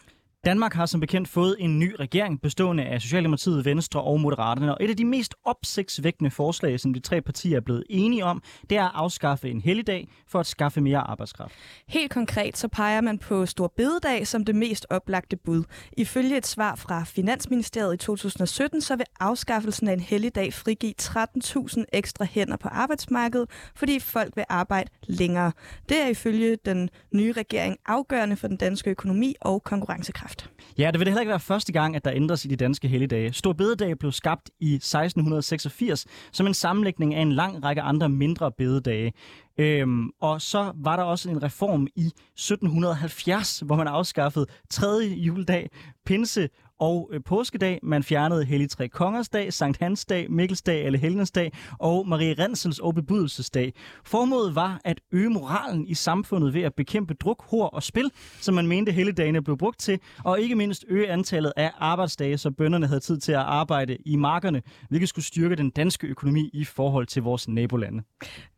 [0.44, 4.74] Danmark har som bekendt fået en ny regering bestående af Socialdemokratiet, Venstre og Moderaterne.
[4.74, 8.42] Og et af de mest opsigtsvækkende forslag, som de tre partier er blevet enige om,
[8.70, 11.54] det er at afskaffe en helligdag for at skaffe mere arbejdskraft.
[11.88, 15.64] Helt konkret så peger man på Stor Bededag som det mest oplagte bud.
[15.96, 21.84] Ifølge et svar fra Finansministeriet i 2017, så vil afskaffelsen af en helligdag frigive 13.000
[21.92, 25.52] ekstra hænder på arbejdsmarkedet, fordi folk vil arbejde længere.
[25.88, 30.50] Det er ifølge den nye regering afgørende for den danske økonomi og konkurrencekraft kræft.
[30.78, 33.32] Ja, det vil heller ikke være første gang, at der ændres i de danske helligdage.
[33.32, 38.52] Stor bededag blev skabt i 1686 som en sammenlægning af en lang række andre mindre
[38.52, 39.12] bededage.
[39.58, 45.70] Øhm, og så var der også en reform i 1770, hvor man afskaffede tredje juledag,
[46.06, 46.48] pinse
[46.80, 47.78] og øh, påskedag.
[47.82, 52.34] Man fjernede Hellig Tre Kongers dag, Sankt Hans dag, Mikkelsdag eller Helgens dag og Marie
[52.38, 53.72] Rensels og bebudelsesdag.
[54.04, 58.54] Formålet var at øge moralen i samfundet ved at bekæmpe druk, hår og spil, som
[58.54, 62.86] man mente helligdagene blev brugt til, og ikke mindst øge antallet af arbejdsdage, så bønderne
[62.86, 67.06] havde tid til at arbejde i markerne, hvilket skulle styrke den danske økonomi i forhold
[67.06, 68.02] til vores nabolande.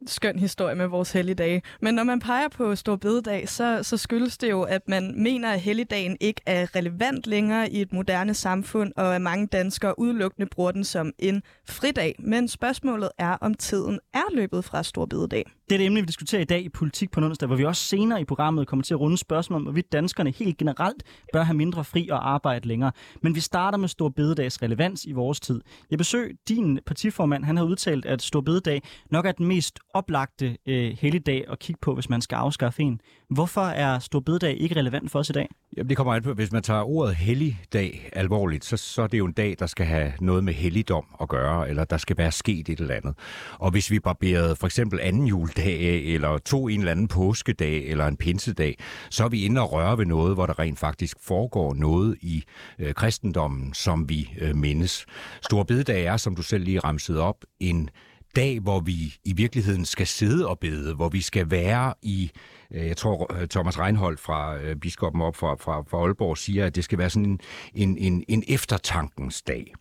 [0.07, 1.63] Skøn historie med vores helligdage.
[1.81, 5.51] Men når man peger på Stor Bededag, så, så skyldes det jo, at man mener,
[5.51, 9.98] at helligdagen ikke er relevant længere i et moderne moderne samfund, og at mange danskere
[9.98, 12.14] udelukkende bruger den som en fridag.
[12.18, 15.44] Men spørgsmålet er, om tiden er løbet fra Storbededag.
[15.73, 17.83] Det er det emne, vi diskuterer i dag i Politik på onsdag, hvor vi også
[17.83, 21.57] senere i programmet kommer til at runde spørgsmål om, hvorvidt danskerne helt generelt bør have
[21.57, 22.93] mindre fri og arbejde længere.
[23.23, 25.61] Men vi starter med Stor Bededags relevans i vores tid.
[25.91, 30.57] Jeg besøg din partiformand, han har udtalt, at Stor Bededag nok er den mest oplagte
[30.67, 33.01] øh, helligdag at kigge på, hvis man skal afskaffe en.
[33.31, 35.49] Hvorfor er Stor Bededag ikke relevant for os i dag?
[35.77, 39.19] Jamen, det kommer an på, hvis man tager ordet helligdag alvorligt, så, så er det
[39.19, 42.33] jo en dag, der skal have noget med helligdom at gøre, eller der skal være
[42.33, 43.15] sket et eller andet.
[43.59, 48.07] Og hvis vi barberede for eksempel anden juledag, eller to en eller anden påskedag, eller
[48.07, 48.79] en pinsedag,
[49.11, 52.44] så er vi inde og røre ved noget, hvor der rent faktisk foregår noget i
[52.79, 55.07] øh, kristendommen, som vi øh, mindes.
[55.42, 57.88] Stor bededag er, som du selv lige ramsede op, en
[58.37, 62.31] dag, hvor vi i virkeligheden skal sidde og bede, hvor vi skal være i
[62.75, 66.67] Øh, jeg tror, øh, Thomas Reinhold fra øh, biskoppen op fra, fra, fra Aalborg siger,
[66.67, 67.41] at det skal være sådan en,
[67.75, 69.75] en, en, en eftertankens dag.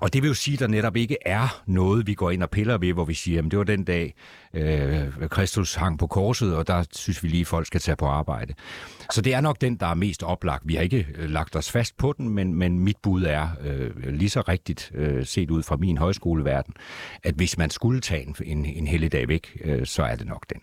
[0.00, 2.50] Og det vil jo sige, at der netop ikke er noget, vi går ind og
[2.50, 4.14] piller ved, hvor vi siger, at det var den dag,
[5.30, 8.54] Kristus hang på korset, og der synes vi lige, at folk skal tage på arbejde.
[9.10, 10.62] Så det er nok den, der er mest oplagt.
[10.66, 14.30] Vi har ikke lagt os fast på den, men, men mit bud er øh, lige
[14.30, 16.74] så rigtigt øh, set ud fra min højskoleverden,
[17.22, 20.44] at hvis man skulle tage en, en, en helligdag væk, øh, så er det nok
[20.50, 20.60] den.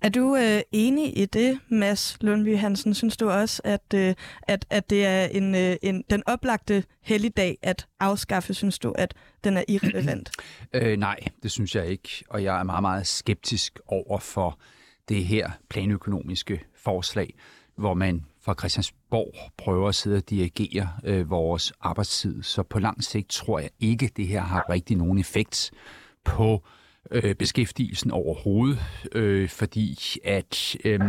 [0.00, 2.94] Er du øh, enig i det, Mads Lundby Hansen?
[2.94, 7.58] Synes du også, at, øh, at, at det er en, øh, en, den oplagte helligdag
[7.62, 8.54] at afskaffe?
[8.54, 10.30] Synes du, at den er irrelevant?
[10.74, 12.24] øh, nej, det synes jeg ikke.
[12.28, 14.58] Og jeg er meget, meget skeptisk over for
[15.08, 17.34] det her planøkonomiske forslag,
[17.76, 22.42] hvor man fra Christiansborg prøver at sidde og dirigere øh, vores arbejdstid.
[22.42, 25.70] Så på lang sigt tror jeg ikke, det her har rigtig nogen effekt
[26.24, 28.78] på øh, øh, beskæftigelsen overhovedet,
[29.12, 31.00] øh, fordi at øh,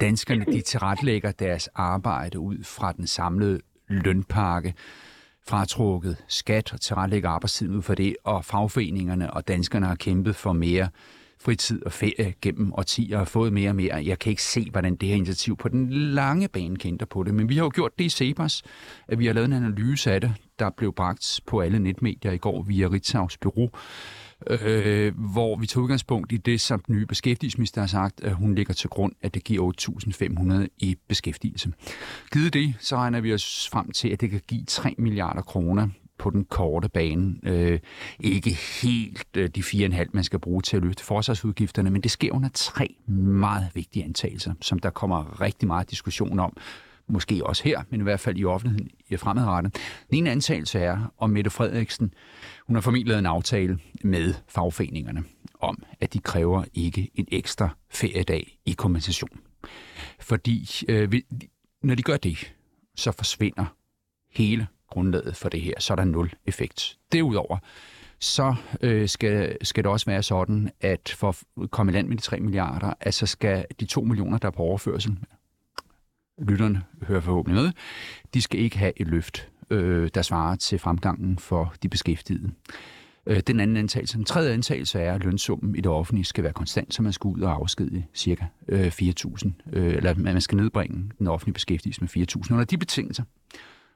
[0.00, 4.74] danskerne de tilrettelægger deres arbejde ud fra den samlede lønpakke,
[5.46, 10.52] fratrukket skat og tilrettelægger arbejdstiden ud for det, og fagforeningerne og danskerne har kæmpet for
[10.52, 10.88] mere
[11.40, 14.04] fritid og ferie gennem årtier og fået mere og mere.
[14.06, 17.34] Jeg kan ikke se, hvordan det her initiativ på den lange bane kender på det,
[17.34, 18.62] men vi har jo gjort det i Sebers,
[19.08, 22.36] at vi har lavet en analyse af det, der blev bragt på alle netmedier i
[22.36, 23.70] går via Ritzaus Bureau,
[24.46, 28.54] øh, hvor vi tog udgangspunkt i det, som den nye beskæftigelsesminister har sagt, at hun
[28.54, 29.72] ligger til grund, at det giver
[30.62, 31.72] 8.500 i beskæftigelse.
[32.32, 35.88] Givet det, så regner vi os frem til, at det kan give 3 milliarder kroner
[36.18, 37.34] på den korte bane.
[37.42, 37.80] Øh,
[38.20, 42.32] ikke helt øh, de 4,5, man skal bruge til at løfte forsvarsudgifterne, men det sker
[42.32, 46.56] under tre meget vigtige antagelser, som der kommer rigtig meget diskussion om.
[47.08, 49.74] Måske også her, men i hvert fald i offentligheden i fremadrettet.
[50.10, 52.14] Den ene antagelse er, om Mette Frederiksen,
[52.66, 55.24] hun har formentlig en aftale med fagforeningerne
[55.60, 59.40] om, at de kræver ikke en ekstra feriedag i kompensation.
[60.20, 61.12] Fordi øh,
[61.82, 62.54] når de gør det,
[62.96, 63.64] så forsvinder
[64.30, 66.98] hele grundlaget for det her, så er der nul effekt.
[67.12, 67.58] Derudover,
[68.18, 72.16] så øh, skal, skal det også være sådan, at for at komme i land med
[72.16, 75.16] de 3 milliarder, altså skal de 2 millioner, der er på overførsel,
[76.38, 77.72] lytterne hører forhåbentlig med,
[78.34, 82.50] de skal ikke have et løft, øh, der svarer til fremgangen for de beskæftigede.
[83.26, 84.16] Øh, den anden antagelse.
[84.16, 87.28] Den tredje antagelse er, at lønsummen i det offentlige skal være konstant, så man skal
[87.28, 92.08] ud og afskedige cirka øh, 4.000, øh, eller man skal nedbringe den offentlige beskæftigelse med
[92.08, 92.52] 4.000.
[92.52, 93.24] Under de betingelser,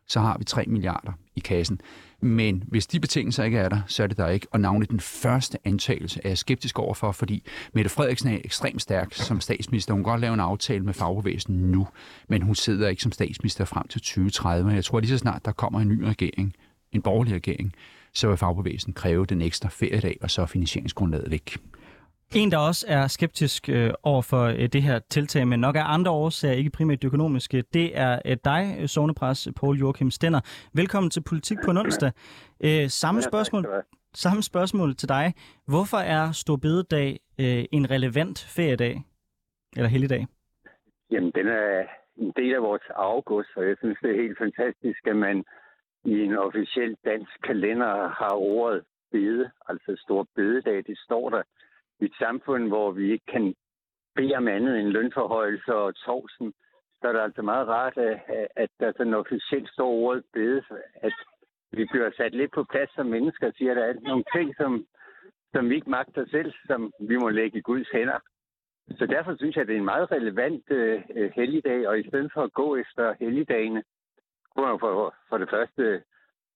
[0.06, 1.80] så har vi 3 milliarder i kassen.
[2.20, 4.46] Men hvis de betingelser ikke er der, så er det der ikke.
[4.50, 9.14] Og navnet den første antagelse er jeg skeptisk overfor, fordi Mette Frederiksen er ekstremt stærk
[9.14, 9.94] som statsminister.
[9.94, 11.88] Hun kan godt lave en aftale med fagbevægelsen nu,
[12.28, 14.70] men hun sidder ikke som statsminister frem til 2030.
[14.70, 16.54] Jeg tror lige så snart, der kommer en ny regering,
[16.92, 17.72] en borgerlig regering,
[18.14, 21.56] så vil fagbevægelsen kræve den ekstra feriedag, og så er finansieringsgrundlaget væk.
[22.34, 25.82] En, der også er skeptisk øh, over for øh, det her tiltag, men nok af
[25.84, 30.40] andre årsager, ikke primært det økonomiske, det er øh, dig, sovnepræs Poul Joachim Stenner.
[30.74, 32.12] Velkommen til Politik på onsdag.
[32.64, 33.66] Øh, samme, spørgsmål,
[34.14, 35.34] samme spørgsmål til dig.
[35.66, 38.94] Hvorfor er Stor Bededag øh, en relevant feriedag?
[39.76, 40.26] Eller helligdag?
[41.10, 41.82] Jamen, den er
[42.16, 45.44] en del af vores afgås, og jeg synes, det er helt fantastisk, at man
[46.04, 51.42] i en officiel dansk kalender har ordet bede, altså Stor Bededag, det står der
[52.00, 53.54] et samfund, hvor vi ikke kan
[54.14, 56.52] bede om andet end lønforhøjelse og tovsen,
[57.00, 58.20] så er det altså meget rart, at
[58.56, 61.12] at der sådan officielt står ordet bedes, at
[61.72, 64.54] vi bliver sat lidt på plads som mennesker og siger, at der er nogle ting,
[64.56, 64.86] som,
[65.52, 68.18] som vi ikke magter selv, som vi må lægge i Guds hænder.
[68.98, 71.02] Så derfor synes jeg, at det er en meget relevant øh,
[71.34, 73.82] helligdag, og i stedet for at gå efter helligdagene,
[74.50, 76.02] kunne man for, for det første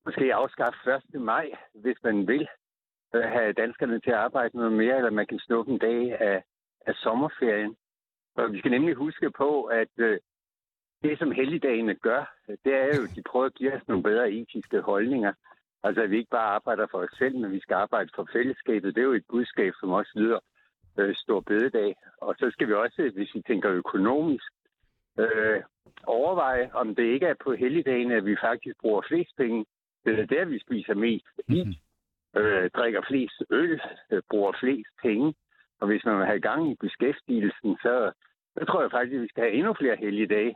[0.04, 1.20] måske afskaffe 1.
[1.20, 2.48] maj, hvis man vil
[3.14, 6.42] have danskerne til at arbejde noget mere, eller man kan snuppe en dag af,
[6.86, 7.76] af sommerferien.
[8.36, 10.18] Og vi skal nemlig huske på, at øh,
[11.02, 14.32] det, som helligdagene gør, det er jo, at de prøver at give os nogle bedre
[14.32, 15.32] etiske holdninger.
[15.82, 18.94] Altså, at vi ikke bare arbejder for os selv, men vi skal arbejde for fællesskabet.
[18.94, 20.38] Det er jo et budskab, som også lyder
[20.98, 21.96] øh, stor bededag.
[22.20, 24.52] Og så skal vi også, hvis vi tænker økonomisk,
[25.18, 25.62] øh,
[26.06, 29.64] overveje, om det ikke er på helligdagen, at vi faktisk bruger flest penge.
[30.04, 31.78] Det er der, vi spiser mest i.
[32.36, 35.34] Øh, drikker flest øl, øh, bruger flest penge.
[35.80, 38.12] Og hvis man vil have gang i beskæftigelsen, så,
[38.58, 40.54] så tror jeg faktisk, at vi skal have endnu flere helgedage.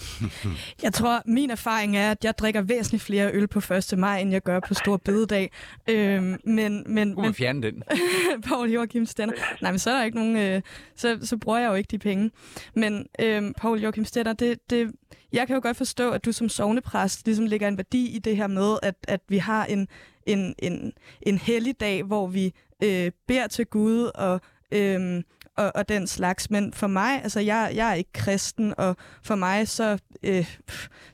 [0.82, 3.98] Jeg tror, min erfaring er, at jeg drikker væsentligt flere øl på 1.
[3.98, 5.50] maj, end jeg gør på Stor Bededag.
[5.88, 7.82] Øhm, men, men, men fjerne den.
[8.48, 9.34] Paul Joachim Stenner.
[9.62, 10.36] Nej, men så er der ikke nogen...
[10.36, 10.62] Øh,
[10.96, 12.30] så, så bruger jeg jo ikke de penge.
[12.74, 14.92] Men øhm, Paul Joachim Stenner, det, det,
[15.32, 18.36] jeg kan jo godt forstå, at du som sovnepræst ligesom lægger en værdi i det
[18.36, 19.88] her med, at, at vi har en,
[20.26, 24.40] en, en, en hellig dag, hvor vi øh, beder til Gud og...
[24.72, 25.22] Øh,
[25.58, 26.50] og, og den slags.
[26.50, 30.56] Men for mig, altså jeg, jeg er ikke kristen, og for mig, så, øh,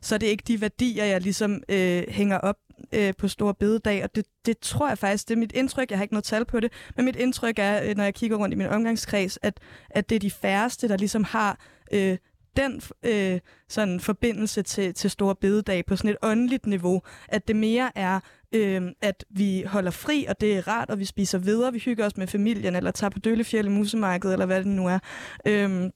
[0.01, 2.57] så er det ikke de værdier, jeg ligesom øh, hænger op
[2.93, 5.99] øh, på Store Bededag, og det, det tror jeg faktisk, det er mit indtryk, jeg
[5.99, 8.55] har ikke noget tal på det, men mit indtryk er, øh, når jeg kigger rundt
[8.55, 11.59] i min omgangskreds, at, at det er de færreste, der ligesom har
[11.93, 12.19] øh,
[12.57, 17.57] den øh, sådan forbindelse til, til Store Bededag på sådan et åndeligt niveau, at det
[17.57, 18.21] mere er,
[18.55, 22.07] øh, at vi holder fri, og det er rart, og vi spiser videre, vi hygger
[22.07, 24.99] os med familien, eller tager på Døllefjell i Musemarkedet, eller hvad det nu er.
[25.47, 25.91] Øh,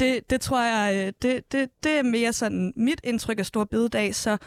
[0.00, 3.66] det, det tror jeg, øh, det, det, det er mere sådan mit indtryk af Store
[3.66, 4.38] Bededag, så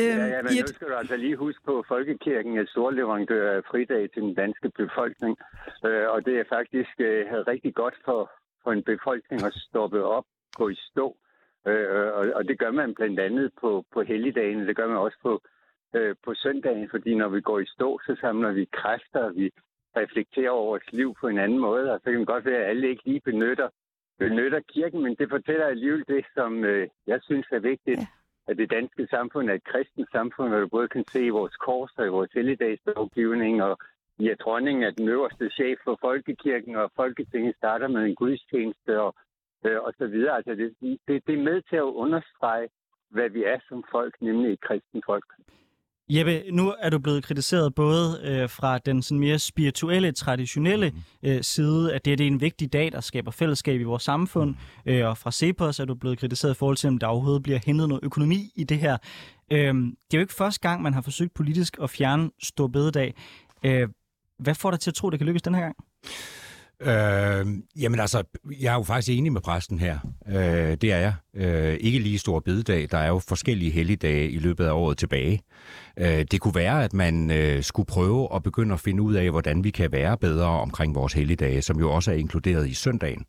[0.00, 3.64] Øhm, ja, ja, men nu skal du altså lige huske på, Folkekirken er storleverandør af
[3.70, 5.38] fridag til den danske befolkning.
[5.86, 8.30] Øh, og det er faktisk øh, rigtig godt for,
[8.62, 11.16] for en befolkning at stoppe op gå i stå.
[11.66, 15.18] Øh, og, og det gør man blandt andet på, på helligdagen, det gør man også
[15.22, 15.42] på,
[15.94, 19.50] øh, på søndagen, fordi når vi går i stå, så samler vi kræfter, og vi
[19.96, 22.70] reflekterer over vores liv på en anden måde, og så kan det godt være, at
[22.70, 23.68] alle ikke lige benytter,
[24.18, 28.06] benytter kirken, men det fortæller alligevel det, som øh, jeg synes er vigtigt, ja.
[28.48, 31.56] at det danske samfund er et kristent samfund, hvor du både kan se i vores
[31.56, 33.78] kors og i vores helligdagslovgivning, og
[34.18, 39.00] i at dronningen er den øverste chef for Folkekirken, og Folketinget starter med en gudstjeneste,
[39.00, 39.14] og
[39.66, 40.36] øh, og så videre.
[40.36, 42.68] Altså det, det, det er med til at understrege,
[43.10, 45.24] hvad vi er som folk, nemlig et kristen folk.
[46.08, 51.02] Jeppe, nu er du blevet kritiseret både øh, fra den sådan mere spirituelle, traditionelle Mhm.
[51.22, 54.54] øh, side, at det, det er en vigtig dag, der skaber fællesskab i vores samfund,
[54.86, 57.58] øh, og fra Cepos er du blevet kritiseret i forhold til, om der overhovedet bliver
[57.66, 58.96] hentet noget økonomi i det her.
[59.52, 63.14] Øh, det er jo ikke første gang, man har forsøgt politisk at fjerne Stor Bededag.
[63.64, 63.88] Øh,
[64.38, 65.76] hvad får dig til at tro, det kan lykkes den her gang?
[66.80, 68.22] Øh, jamen altså,
[68.60, 69.98] jeg er jo faktisk enig med præsten her.
[70.28, 71.14] Øh, det er jeg.
[71.36, 72.88] Øh, ikke lige stor bededag.
[72.90, 75.42] Der er jo forskellige helligdage i løbet af året tilbage.
[75.98, 79.30] Øh, det kunne være, at man øh, skulle prøve at begynde at finde ud af,
[79.30, 83.24] hvordan vi kan være bedre omkring vores helligdage, som jo også er inkluderet i søndagen.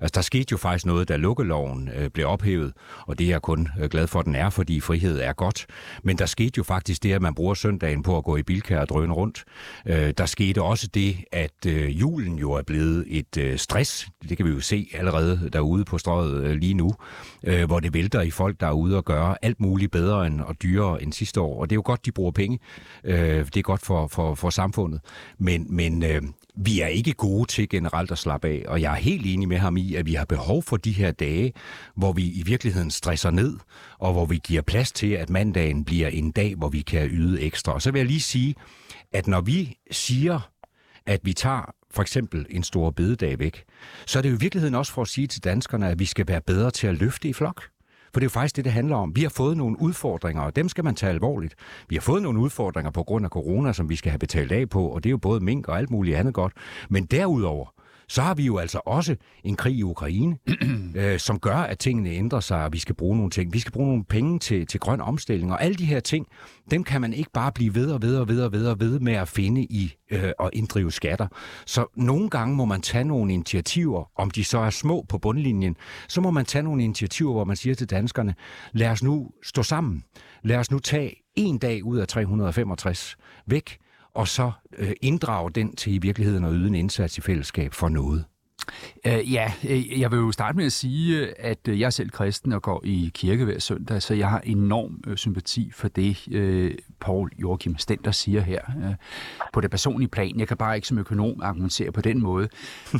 [0.00, 2.72] Altså, der skete jo faktisk noget, da lukkeloven øh, blev ophævet,
[3.06, 5.66] og det er jeg kun øh, glad for, at den er, fordi frihed er godt.
[6.02, 8.80] Men der skete jo faktisk det, at man bruger søndagen på at gå i bilkær
[8.80, 9.44] og drøne rundt.
[9.86, 14.08] Øh, der skete også det, at øh, julen jo er blevet et øh, stress.
[14.28, 16.92] Det kan vi jo se allerede derude på strøget øh, lige nu,
[17.44, 20.40] øh, hvor det vælter i folk, der er ude og gøre alt muligt bedre end,
[20.40, 21.60] og dyrere end sidste år.
[21.60, 22.58] Og det er jo godt, de bruger penge.
[23.04, 25.00] Øh, det er godt for, for, for samfundet.
[25.38, 26.22] Men, men øh,
[26.56, 29.58] vi er ikke gode til generelt at slappe af, og jeg er helt enig med
[29.58, 31.52] ham i, at vi har behov for de her dage,
[31.96, 33.56] hvor vi i virkeligheden stresser ned,
[33.98, 37.40] og hvor vi giver plads til, at mandagen bliver en dag, hvor vi kan yde
[37.40, 37.72] ekstra.
[37.72, 38.54] Og så vil jeg lige sige,
[39.12, 40.50] at når vi siger,
[41.06, 43.64] at vi tager for eksempel en stor bededag væk,
[44.06, 46.28] så er det jo i virkeligheden også for at sige til danskerne, at vi skal
[46.28, 47.62] være bedre til at løfte i flok.
[48.12, 49.16] For det er jo faktisk det, det handler om.
[49.16, 51.54] Vi har fået nogle udfordringer, og dem skal man tage alvorligt.
[51.88, 54.68] Vi har fået nogle udfordringer på grund af corona, som vi skal have betalt af
[54.68, 56.52] på, og det er jo både mink og alt muligt andet godt.
[56.88, 57.75] Men derudover,
[58.08, 60.38] så har vi jo altså også en krig i Ukraine,
[60.96, 63.52] øh, som gør, at tingene ændrer sig, og vi skal bruge nogle ting.
[63.52, 66.26] Vi skal bruge nogle penge til, til grøn omstilling, og alle de her ting,
[66.70, 69.00] dem kan man ikke bare blive ved og ved og ved og ved og ved
[69.00, 71.26] med at finde i øh, og inddrive skatter.
[71.66, 75.76] Så nogle gange må man tage nogle initiativer, om de så er små på bundlinjen,
[76.08, 78.34] så må man tage nogle initiativer, hvor man siger til danskerne,
[78.72, 80.04] lad os nu stå sammen.
[80.42, 83.16] Lad os nu tage en dag ud af 365
[83.46, 83.78] væk,
[84.16, 87.88] og så øh, inddrage den til i virkeligheden at yde en indsats i fællesskab for
[87.88, 88.24] noget.
[89.06, 92.10] Uh, ja, øh, jeg vil jo starte med at sige, at øh, jeg er selv
[92.10, 96.28] kristen og går i kirke hver søndag, så jeg har enorm uh, sympati for det,
[96.34, 98.94] uh, Paul Joachim Stenter siger her uh,
[99.52, 100.38] på det personlige plan.
[100.40, 102.48] Jeg kan bare ikke som økonom argumentere på den måde.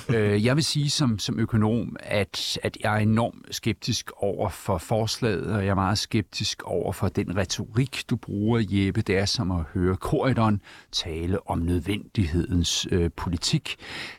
[0.09, 4.79] uh, jeg vil sige som, som økonom, at, at jeg er enormt skeptisk over for
[4.79, 9.03] forslaget, og jeg er meget skeptisk over for den retorik, du bruger, Jeppe.
[9.03, 10.61] Det er som at høre korridoren
[10.93, 13.77] tale om nødvendighedens uh, politik.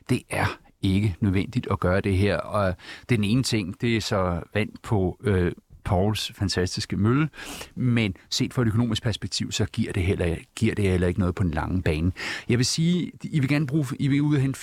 [0.10, 2.38] Det er ikke nødvendigt at gøre det her.
[2.38, 2.76] Og
[3.10, 5.52] den ene ting, det er så vand på øh,
[5.84, 7.30] Pauls fantastiske mølle,
[7.76, 11.36] men set fra et økonomisk perspektiv, så giver det, heller, giver det heller ikke noget
[11.36, 12.12] på den lange bane.
[12.50, 14.60] Jeg vil sige, I vil gerne bruge, I vil ud og hente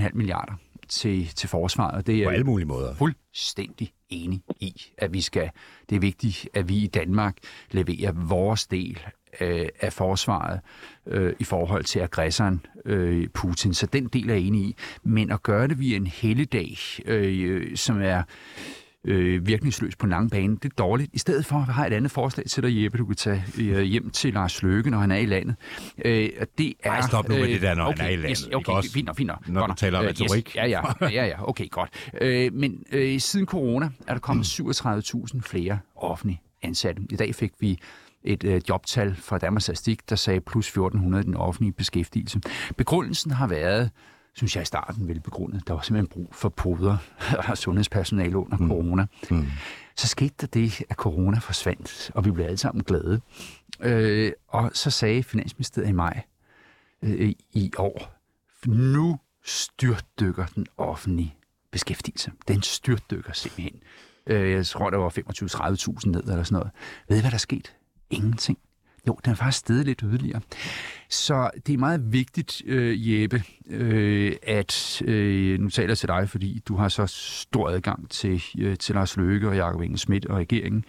[0.00, 0.52] 4,5 milliarder
[0.88, 1.94] til, til forsvaret.
[1.94, 2.94] og Det er På alle mulige måder.
[2.94, 5.50] fuldstændig enig i, at vi skal.
[5.90, 7.36] Det er vigtigt, at vi i Danmark
[7.70, 8.98] leverer vores del
[9.40, 10.60] øh, af forsvaret
[11.06, 13.74] øh, i forhold til aggressoren øh, Putin.
[13.74, 14.76] Så den del er jeg enig i.
[15.02, 18.22] Men at gøre det via en helligdag, øh, som er
[19.04, 21.10] øh, virkningsløs på en lang bane, det er dårligt.
[21.14, 23.80] I stedet for at have et andet forslag til dig, Jeppe, du kan tage øh,
[23.82, 25.56] hjem til Lars Løkke, når han er i landet.
[26.04, 28.30] Øh, det er, Ej, stop nu med det der, når okay, han er i landet,
[28.30, 28.92] Yes, okay, også?
[28.92, 29.48] fint fint nok.
[29.48, 30.56] Når du taler Øh, retorik.
[30.56, 31.90] ja, ja, ja, ja, okay, godt.
[32.20, 37.02] Øh, men øh, siden corona er der kommet 37.000 flere offentlige ansatte.
[37.10, 37.78] I dag fik vi
[38.28, 42.40] et øh, jobtal fra Danmarks Statistik, der sagde plus 1400 i den offentlige beskæftigelse.
[42.76, 43.90] Begrundelsen har været,
[44.34, 46.96] synes jeg i starten velbegrundet, der var simpelthen brug for poder
[47.48, 48.68] og sundhedspersonale under mm.
[48.68, 49.06] corona.
[49.30, 49.46] Mm.
[49.96, 53.20] Så skete der det, at corona forsvandt, og vi blev alle sammen glade.
[53.80, 56.22] Øh, og så sagde Finansministeriet i maj
[57.02, 58.14] øh, i år,
[58.66, 61.34] nu styrtdykker den offentlige
[61.70, 62.32] beskæftigelse.
[62.48, 63.80] Den styrtdykker simpelthen.
[64.26, 66.70] Øh, jeg tror, der var 25-30.000 ned eller sådan noget.
[67.08, 67.74] Ved I, hvad der er sket?
[68.10, 68.58] Ingenting.
[69.08, 70.40] Jo, den er faktisk stedet lidt yderligere.
[71.08, 76.28] Så det er meget vigtigt, øh, Jeppe, øh, at øh, nu taler jeg til dig,
[76.28, 80.26] fordi du har så stor adgang til, øh, til Lars Løkke og Jakob Engel Schmidt
[80.26, 80.84] og regeringen,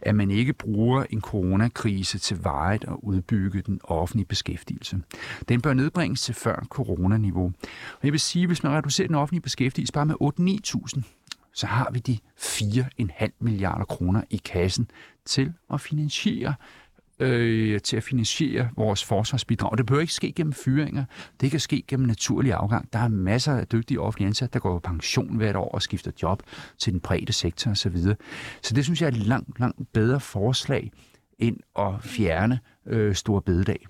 [0.00, 5.00] at man ikke bruger en coronakrise til vejet at udbygge den offentlige beskæftigelse.
[5.48, 7.52] Den bør nedbringes til før coronaniveau.
[7.92, 11.02] Og jeg vil sige, hvis man reducerer den offentlige beskæftigelse bare med 8-9.000,
[11.54, 14.90] så har vi de 4,5 milliarder kroner i kassen
[15.24, 16.54] til at finansiere
[17.22, 19.78] øh, til at finansiere vores forsvarsbidrag.
[19.78, 21.04] Det behøver ikke ske gennem fyringer.
[21.40, 22.92] Det kan ske gennem naturlig afgang.
[22.92, 26.10] Der er masser af dygtige offentlige ansatte, der går på pension hvert år og skifter
[26.22, 26.42] job
[26.78, 27.96] til den private sektor osv.
[28.62, 30.92] Så det synes jeg er et langt, langt bedre forslag
[31.38, 33.86] end at fjerne øh, store bededag.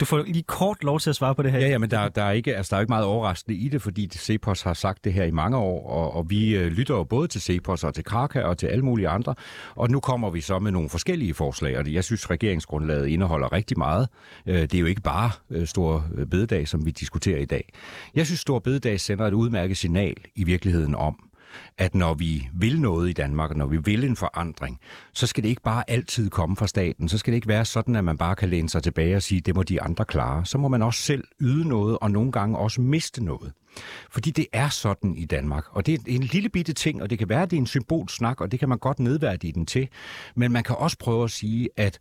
[0.00, 1.58] Du får lige kort lov til at svare på det her.
[1.58, 3.82] Ja, ja, men der, der, er ikke, altså, der er ikke meget overraskende i det,
[3.82, 7.04] fordi Cepos har sagt det her i mange år, og, og vi øh, lytter jo
[7.04, 9.34] både til Cepos og til Kraka og til alle mulige andre,
[9.74, 13.78] og nu kommer vi så med nogle forskellige forslag, og jeg synes, regeringsgrundlaget indeholder rigtig
[13.78, 14.08] meget.
[14.46, 17.72] Øh, det er jo ikke bare øh, Stor øh, Bededag, som vi diskuterer i dag.
[18.14, 21.27] Jeg synes, Stor Bededag sender et udmærket signal i virkeligheden om,
[21.78, 24.80] at når vi vil noget i Danmark, når vi vil en forandring,
[25.12, 27.08] så skal det ikke bare altid komme fra staten.
[27.08, 29.40] Så skal det ikke være sådan, at man bare kan læne sig tilbage og sige,
[29.40, 30.46] det må de andre klare.
[30.46, 33.52] Så må man også selv yde noget, og nogle gange også miste noget.
[34.10, 37.18] Fordi det er sådan i Danmark, og det er en lille bitte ting, og det
[37.18, 39.88] kan være, at det er en symbolsnak, og det kan man godt nedværdige den til.
[40.34, 41.98] Men man kan også prøve at sige, at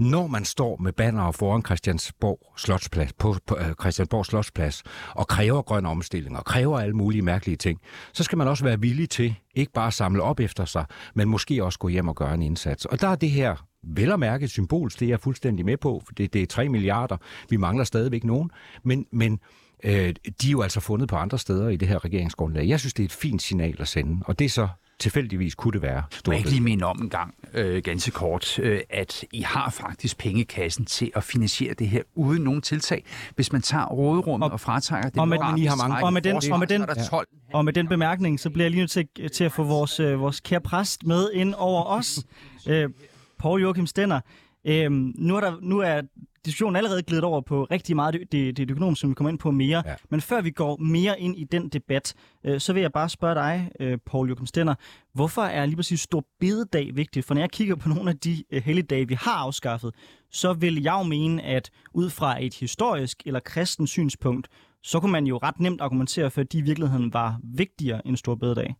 [0.00, 4.82] når man står med banner foran Christiansborg Slotsplads, på, på uh, Christiansborg Slotsplads
[5.14, 7.80] og kræver grøn omstilling og kræver alle mulige mærkelige ting,
[8.12, 10.84] så skal man også være villig til ikke bare at samle op efter sig,
[11.14, 12.84] men måske også gå hjem og gøre en indsats.
[12.84, 16.02] Og der er det her vel at mærke symbols, det er jeg fuldstændig med på,
[16.06, 17.16] for det, det er 3 milliarder.
[17.50, 18.50] Vi mangler stadigvæk nogen,
[18.84, 19.40] men, men
[19.84, 22.68] øh, de er jo altså fundet på andre steder i det her regeringsgrundlag.
[22.68, 24.68] Jeg synes, det er et fint signal at sende, og det er så
[25.00, 26.02] tilfældigvis kunne det være.
[26.26, 29.70] Må jeg ikke lige minde om en gang, øh, ganske kort, øh, at I har
[29.70, 33.04] faktisk pengekassen til at finansiere det her uden nogen tiltag.
[33.34, 36.12] Hvis man tager råderummet og, og fratager det, og med, den, I har mange, og
[36.12, 37.18] med den, og med den, ja.
[37.52, 40.20] og med den bemærkning, så bliver jeg lige nødt til, til at få vores, øh,
[40.20, 42.24] vores kære præst med ind over os.
[42.68, 42.90] øh,
[43.38, 44.20] Paul Joachim Stenner,
[44.64, 46.00] Øhm, nu, er der, nu er
[46.44, 49.38] diskussionen allerede glidet over på rigtig meget det, det, det økonomiske, som vi kommer ind
[49.38, 49.82] på mere.
[49.86, 49.94] Ja.
[50.10, 52.14] Men før vi går mere ind i den debat,
[52.44, 54.74] øh, så vil jeg bare spørge dig, øh, Paul Joachim Stenner,
[55.14, 57.26] hvorfor er lige præcis stor bededag vigtigt?
[57.26, 59.94] For når jeg kigger på nogle af de øh, helligdage, vi har afskaffet,
[60.30, 64.48] så vil jeg jo mene, at ud fra et historisk eller kristen synspunkt,
[64.82, 68.16] så kunne man jo ret nemt argumentere for, at de i virkeligheden var vigtigere end
[68.16, 68.74] stor bededag.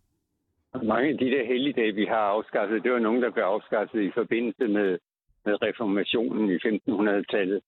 [0.83, 4.11] Mange af de der helligdage, vi har afskaffet, det var nogen, der blev afskaffet i
[4.13, 4.97] forbindelse med
[5.45, 7.61] med reformationen i 1500-tallet.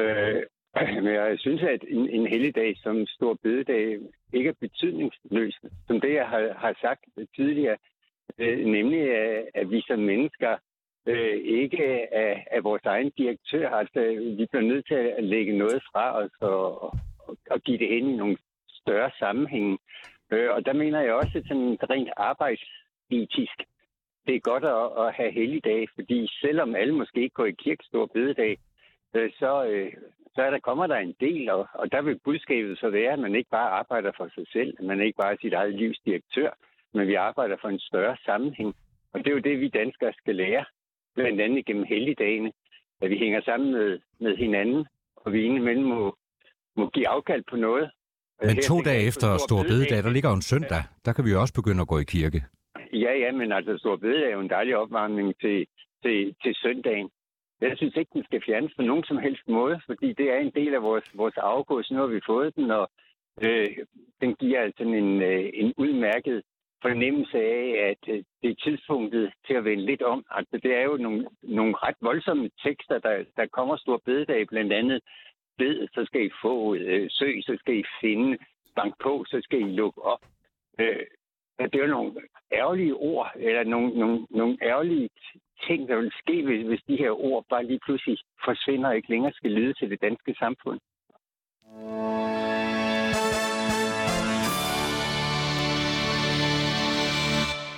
[0.00, 0.42] Øh,
[1.04, 3.98] men jeg synes, at en, en helligdag som Stor Bededag
[4.32, 5.60] ikke er betydningsløs.
[5.86, 7.04] Som det, jeg har, har sagt
[7.36, 7.76] tidligere,
[8.38, 10.56] øh, nemlig at, at vi som mennesker
[11.06, 13.68] øh, ikke er, er vores egen direktør.
[13.70, 14.00] Altså,
[14.38, 18.10] vi bliver nødt til at lægge noget fra os og, og, og give det ind
[18.10, 18.36] i nogle
[18.68, 19.78] større sammenhænge.
[20.32, 23.58] Øh, og der mener jeg også, at sådan rent arbejdsetisk,
[24.26, 27.84] det er godt at, at have helligdag, fordi selvom alle måske ikke går i kirke
[27.84, 28.58] stor bededag,
[29.14, 29.92] øh, så, øh,
[30.34, 33.18] så er der, kommer der en del, og, og der vil budskabet så være, at
[33.18, 36.50] man ikke bare arbejder for sig selv, man ikke bare er sit eget livs direktør,
[36.94, 38.74] men vi arbejder for en større sammenhæng.
[39.12, 40.64] Og det er jo det, vi danskere skal lære,
[41.14, 42.52] blandt andet gennem helligdagene,
[43.02, 46.16] at vi hænger sammen med, med hinanden, og vi indimellem må,
[46.76, 47.90] må give afkald på noget.
[48.42, 50.82] Men to dage efter Stor Bededag, der ligger jo en søndag.
[51.04, 52.44] Der kan vi jo også begynde at gå i kirke.
[53.04, 55.66] Ja, ja, men altså Stor Bede er jo en dejlig opvarmning til,
[56.02, 57.10] til, til søndagen.
[57.60, 60.52] Jeg synes ikke, den skal fjernes på nogen som helst måde, fordi det er en
[60.54, 61.90] del af vores, vores afgås.
[61.90, 62.90] Nu har vi fået den, og
[63.42, 63.76] øh,
[64.20, 66.42] den giver altså en, øh, en udmærket
[66.82, 70.24] fornemmelse af, at øh, det er tidspunktet til at vende lidt om.
[70.30, 74.72] Altså, det er jo nogle, nogle ret voldsomme tekster, der, der kommer stor bededag, blandt
[74.72, 75.00] andet
[75.58, 78.38] bed, så skal I få, øh, søg, så skal I finde,
[78.76, 80.22] bank på, så skal I lukke op.
[80.80, 81.06] Øh,
[81.58, 82.12] det er nogle
[82.52, 85.08] ærgerlige ord, eller nogle, nogle, nogle ærgerlige
[85.66, 89.10] ting, der vil ske, hvis, hvis de her ord bare lige pludselig forsvinder og ikke
[89.10, 90.80] længere skal lyde til det danske samfund.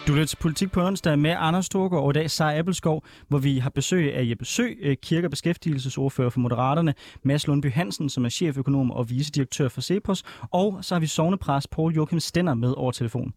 [0.08, 3.38] Du lytter til Politik på onsdag med Anders Storgård og i dag Sara Appelskov, hvor
[3.38, 8.10] vi har besøg af Jeppe Sø, øh, kirke- og beskæftigelsesordfører for Moderaterne, Mads Lundby Hansen,
[8.10, 12.54] som er cheføkonom og vicedirektør for Cepos, og så har vi sovnepræs Paul Joachim Stenner
[12.54, 13.32] med over telefon.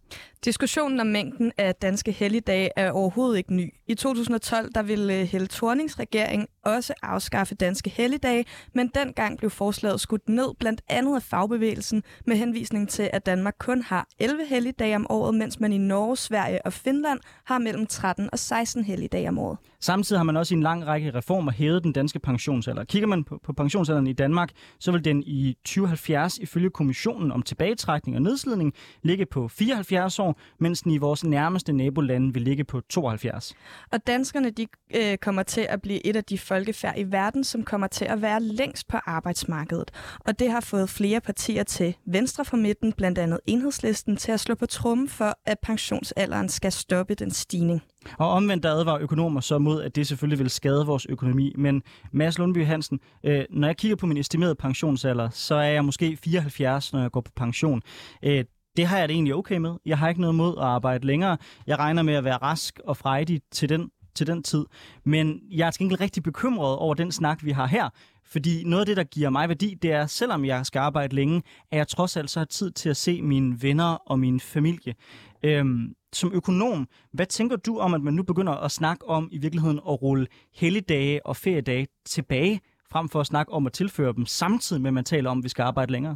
[0.46, 3.74] Diskussionen om mængden af danske helligdage er overhovedet ikke ny.
[3.88, 8.46] I 2012 der ville øh, Helle Thornings regering også afskaffe danske helligdage,
[8.76, 13.56] men dengang blev forslaget skudt ned blandt andet af fagbevægelsen med henvisning til, at Danmark
[13.60, 17.88] kun har 11 helligdage om året, mens man i Norge, Sverige og Finland har mellem
[17.88, 19.58] 13 og 16 helligdage om året.
[19.82, 22.84] Samtidig har man også i en lang række reformer hævet den danske pensionsalder.
[22.84, 27.42] Kigger man på, på pensionsalderen i Danmark, så vil den i 2070 ifølge kommissionen om
[27.42, 28.74] tilbagetrækning og nedslidning
[29.04, 33.56] ligge på 74 år, mens den i vores nærmeste nabolande vil ligge på 72.
[33.92, 37.64] Og danskerne de, øh, kommer til at blive et af de folkefærd i verden, som
[37.64, 39.92] kommer til at være længst på arbejdsmarkedet.
[40.20, 44.40] Og det har fået flere partier til venstre for midten, blandt andet enhedslisten, til at
[44.40, 47.82] slå på trummen for, at pensionsalderen skal stoppe den stigning.
[48.18, 51.54] Og omvendt der advarer økonomer så mod, at det selvfølgelig vil skade vores økonomi.
[51.58, 55.86] Men Mads Lundby Hansen, øh, når jeg kigger på min estimerede pensionsalder, så er jeg
[55.86, 57.82] måske 74, når jeg går på pension.
[58.24, 58.46] Øh,
[58.78, 59.76] det har jeg det egentlig okay med.
[59.86, 61.38] Jeg har ikke noget mod at arbejde længere.
[61.68, 64.66] Jeg regner med at være rask og frejdig til den til den tid.
[65.04, 67.90] Men jeg er til gengæld rigtig bekymret over den snak, vi har her,
[68.32, 71.44] fordi noget af det, der giver mig værdi, det er, selvom jeg skal arbejde længe,
[71.72, 74.96] at jeg trods alt så har tid til at se mine venner og min familie.
[75.44, 79.38] Øhm, som økonom, hvad tænker du om, at man nu begynder at snakke om i
[79.38, 82.62] virkeligheden at rulle helligdage og feriedage tilbage,
[82.92, 85.44] frem for at snakke om at tilføre dem, samtidig med at man taler om, at
[85.44, 86.16] vi skal arbejde længere?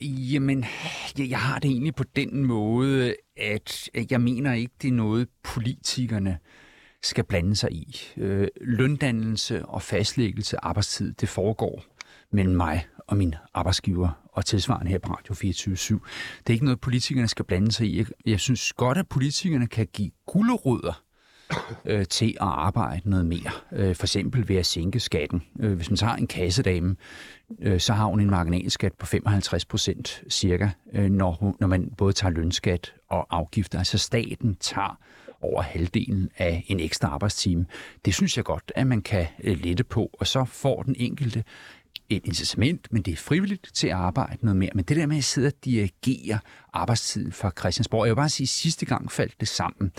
[0.00, 0.64] Jamen,
[1.18, 5.28] jeg, jeg har det egentlig på den måde, at jeg mener ikke, det er noget,
[5.42, 6.38] politikerne
[7.02, 7.98] skal blande sig i.
[8.16, 11.84] Øh, løndannelse og fastlæggelse af arbejdstid, det foregår
[12.30, 15.94] mellem mig og min arbejdsgiver, og tilsvarende her på Radio 24 /7.
[15.94, 16.00] Det
[16.46, 17.98] er ikke noget, politikerne skal blande sig i.
[17.98, 21.02] Jeg, jeg synes godt, at politikerne kan give gulderødder
[21.84, 23.50] øh, til at arbejde noget mere.
[23.72, 25.42] Øh, for eksempel ved at sænke skatten.
[25.60, 26.96] Øh, hvis man tager en kassedame,
[27.60, 31.92] øh, så har hun en marginalskat på 55 procent cirka, øh, når, hun, når man
[31.96, 33.78] både tager lønskat og afgifter.
[33.78, 34.98] Altså staten tager
[35.42, 37.66] over halvdelen af en ekstra arbejdstime.
[38.04, 41.44] Det synes jeg godt, at man kan øh, lette på, og så får den enkelte
[42.08, 44.70] et incitament, men det er frivilligt til at arbejde noget mere.
[44.74, 46.38] Men det der med at sidde og dirigere
[46.72, 49.92] arbejdstiden fra Christiansborg, jeg vil bare sige, at sidste gang faldt det sammen.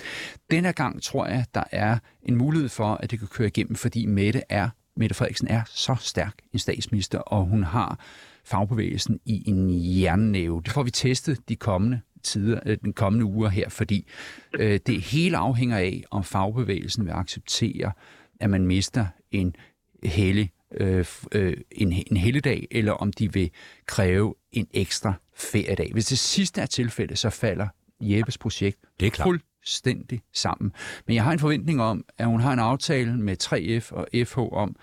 [0.51, 4.05] Denne gang tror jeg, der er en mulighed for, at det kan køre igennem, fordi
[4.05, 7.99] Mette er Mette Frederiksen er så stærk en statsminister, og hun har
[8.45, 9.69] fagbevægelsen i en
[10.01, 10.61] jernnæve.
[10.65, 14.07] Det får vi testet de kommende tider, øh, den kommende uger her, fordi
[14.53, 17.91] øh, det hele afhænger af, om fagbevægelsen vil acceptere,
[18.39, 19.55] at man mister en
[20.03, 23.49] hellig øh, øh, en, en helligdag, eller om de vil
[23.85, 25.89] kræve en ekstra feriedag.
[25.93, 27.67] Hvis det sidste er tilfældet, så falder
[28.01, 29.25] Jeppes projekt Det er klart.
[29.25, 30.71] fuldstændig sammen.
[31.07, 34.39] Men jeg har en forventning om, at hun har en aftale med 3F og FH
[34.39, 34.75] om,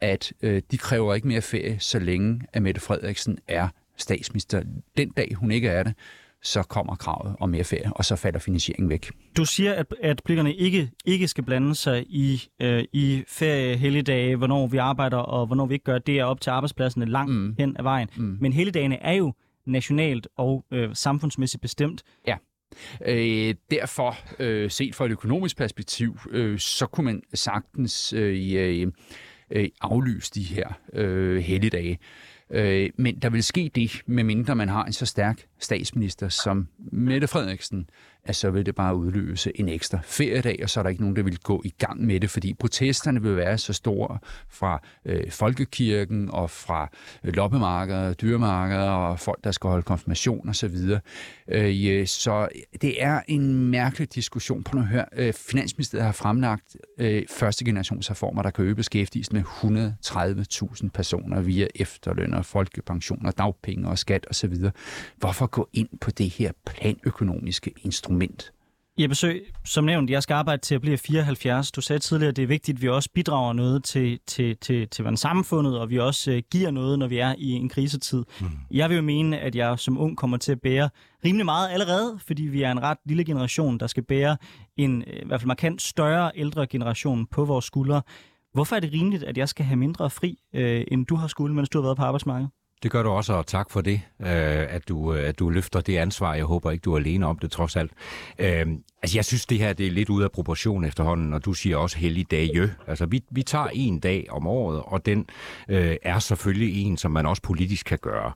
[0.00, 4.62] at øh, de kræver ikke mere ferie, så længe at Mette Frederiksen er statsminister.
[4.96, 5.94] Den dag hun ikke er det,
[6.44, 9.10] så kommer kravet om mere ferie, og så falder finansieringen væk.
[9.36, 14.36] Du siger, at, at politikerne ikke, ikke skal blande sig i, øh, i ferie, helligdage,
[14.36, 15.98] hvornår vi arbejder og hvornår vi ikke gør.
[15.98, 17.54] Det er op til arbejdspladserne langt Mm.
[17.58, 18.08] hen ad vejen.
[18.16, 18.36] Mm.
[18.40, 19.32] Men helligdagene er jo
[19.66, 22.02] nationalt og øh, samfundsmæssigt bestemt.
[23.06, 28.86] Øh, derfor, øh, set fra et økonomisk perspektiv, øh, så kunne man sagtens øh, øh,
[29.50, 31.98] øh, aflyse de her øh, helligdage.
[32.50, 37.28] Øh, men der vil ske det, medmindre man har en så stærk statsminister som Mette
[37.28, 37.90] Frederiksen,
[38.24, 41.16] at så vil det bare udløse en ekstra feriedag, og så er der ikke nogen,
[41.16, 44.18] der vil gå i gang med det, fordi protesterne vil være så store
[44.48, 46.88] fra øh, folkekirken og fra
[47.24, 50.76] øh, loppemarkeder, dyremarkeder og folk, der skal holde konfirmation osv.
[50.76, 51.00] Så,
[51.48, 52.48] øh, ja, så
[52.82, 54.62] det er en mærkelig diskussion.
[54.62, 59.44] På at høre, øh, Finansministeriet har fremlagt øh, første generationsreformer, der kan øge beskæftigelsen med
[59.44, 64.54] 130.000 personer via efterløn folkepensioner, dagpenge og skat osv.
[65.16, 68.13] Hvorfor gå ind på det her planøkonomiske instrument?
[68.98, 71.72] Jeg besøg, som nævnt, jeg skal arbejde til at blive 74.
[71.72, 74.88] Du sagde tidligere, at det er vigtigt, at vi også bidrager noget til, til, til,
[74.88, 78.24] til samfundet, og vi også øh, giver noget, når vi er i en krisetid.
[78.40, 78.46] Mm.
[78.70, 80.90] Jeg vil jo mene, at jeg som ung kommer til at bære
[81.24, 84.36] rimelig meget allerede, fordi vi er en ret lille generation, der skal bære
[84.76, 88.02] en øh, i hvert fald markant større ældre generation på vores skuldre.
[88.52, 91.54] Hvorfor er det rimeligt, at jeg skal have mindre fri, øh, end du har skulle,
[91.54, 92.50] mens du har været på arbejdsmarkedet?
[92.84, 94.28] Det gør du også, og tak for det, øh,
[94.74, 96.34] at, du, øh, at du løfter det ansvar.
[96.34, 97.92] Jeg håber ikke, du er alene om det, trods alt.
[98.38, 98.66] Øh,
[99.04, 101.76] altså, jeg synes, det her det er lidt ude af proportion efterhånden, og du siger
[101.76, 102.50] også heldig dag.
[102.86, 105.26] Altså, vi, vi tager en dag om året, og den
[105.68, 108.32] øh, er selvfølgelig en, som man også politisk kan gøre.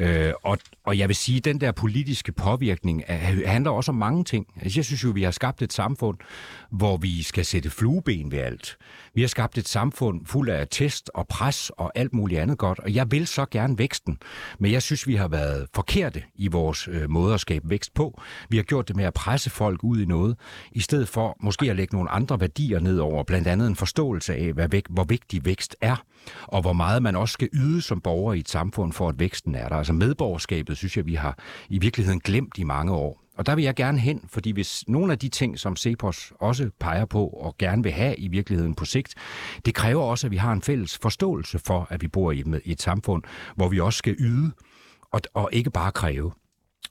[0.00, 4.24] Øh, og, og jeg vil sige, den der politiske påvirkning er, handler også om mange
[4.24, 4.46] ting.
[4.62, 6.18] Altså, jeg synes jo, vi har skabt et samfund,
[6.70, 8.76] hvor vi skal sætte flueben ved alt.
[9.14, 12.78] Vi har skabt et samfund fuld af test og pres og alt muligt andet godt,
[12.78, 14.18] og jeg vil så gerne væksten.
[14.58, 18.20] Men jeg synes, vi har været forkerte i vores øh, måde at skabe vækst på.
[18.48, 20.36] Vi har gjort det med at presse folk ud i noget,
[20.72, 24.34] i stedet for måske at lægge nogle andre værdier ned over, blandt andet en forståelse
[24.34, 25.96] af, hvad væk, hvor vigtig vækst er,
[26.42, 29.54] og hvor meget man også skal yde som borger i et samfund for, at væksten
[29.54, 29.76] er der.
[29.76, 31.38] Altså medborgerskabet, synes jeg, vi har
[31.68, 33.22] i virkeligheden glemt i mange år.
[33.36, 36.70] Og der vil jeg gerne hen, fordi hvis nogle af de ting, som Cepos også
[36.80, 39.14] peger på og gerne vil have i virkeligheden på sigt,
[39.64, 42.60] det kræver også, at vi har en fælles forståelse for, at vi bor i et,
[42.64, 43.22] i et samfund,
[43.56, 44.52] hvor vi også skal yde
[45.12, 46.32] og, og ikke bare kræve.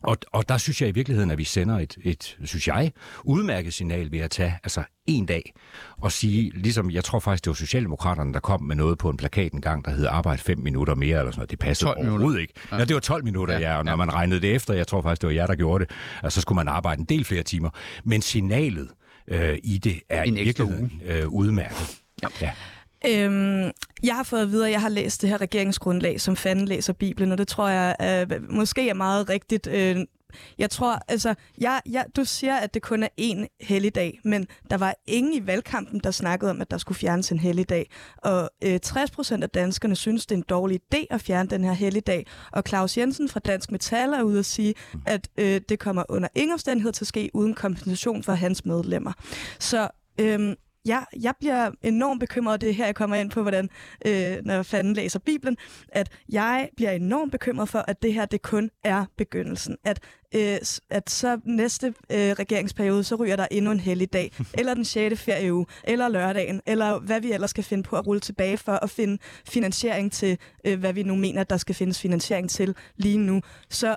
[0.03, 2.91] Og, og der synes jeg i virkeligheden, at vi sender et, et, synes jeg,
[3.23, 5.53] udmærket signal ved at tage altså en dag
[5.97, 9.17] og sige, ligesom jeg tror faktisk, det var Socialdemokraterne, der kom med noget på en
[9.17, 11.51] plakat en gang, der hed arbejde fem minutter mere, eller sådan noget.
[11.51, 12.13] Det passede 12 minutter.
[12.13, 12.53] overhovedet ikke.
[12.71, 12.77] Ja.
[12.77, 13.71] ja, det var 12 minutter, ja.
[13.71, 13.95] ja og når ja.
[13.95, 15.93] man regnede det efter, jeg tror faktisk, det var jer, der gjorde det,
[16.23, 17.69] altså, så skulle man arbejde en del flere timer.
[18.03, 18.89] Men signalet
[19.27, 22.01] øh, i det er En i virkeligheden øh, udmærket.
[22.23, 22.27] Ja.
[22.41, 22.51] ja.
[23.07, 23.71] Øhm,
[24.03, 26.93] jeg har fået at vide, at jeg har læst det her regeringsgrundlag, som fanden læser
[26.93, 27.95] Bibelen, og det tror jeg
[28.31, 29.67] øh, måske er meget rigtigt.
[29.67, 29.97] Øh,
[30.57, 34.77] jeg tror, altså, jeg, jeg, du siger, at det kun er én helligdag, men der
[34.77, 37.89] var ingen i valgkampen, der snakkede om, at der skulle fjernes en helligdag.
[38.17, 41.63] Og øh, 60 procent af danskerne synes, det er en dårlig idé at fjerne den
[41.63, 42.25] her helligdag.
[42.51, 44.73] Og Claus Jensen fra Dansk Metal er ude at sige,
[45.05, 49.13] at øh, det kommer under ingen omstændighed til at ske uden kompensation for hans medlemmer.
[49.59, 49.87] Så
[50.19, 50.55] øhm,
[50.85, 53.69] jeg, jeg bliver enormt bekymret, det er her, jeg kommer ind på, hvordan,
[54.05, 55.57] øh, når fanden læser Bibelen,
[55.89, 59.77] at jeg bliver enormt bekymret for, at det her, det kun er begyndelsen.
[59.83, 59.99] At,
[60.35, 60.57] øh,
[60.89, 65.21] at så næste øh, regeringsperiode, så ryger der endnu en heldig dag, eller den 6.
[65.21, 68.89] ferieuge, eller lørdagen, eller hvad vi ellers skal finde på at rulle tilbage for at
[68.89, 69.17] finde
[69.47, 73.41] finansiering til, øh, hvad vi nu mener, der skal findes finansiering til lige nu.
[73.69, 73.95] Så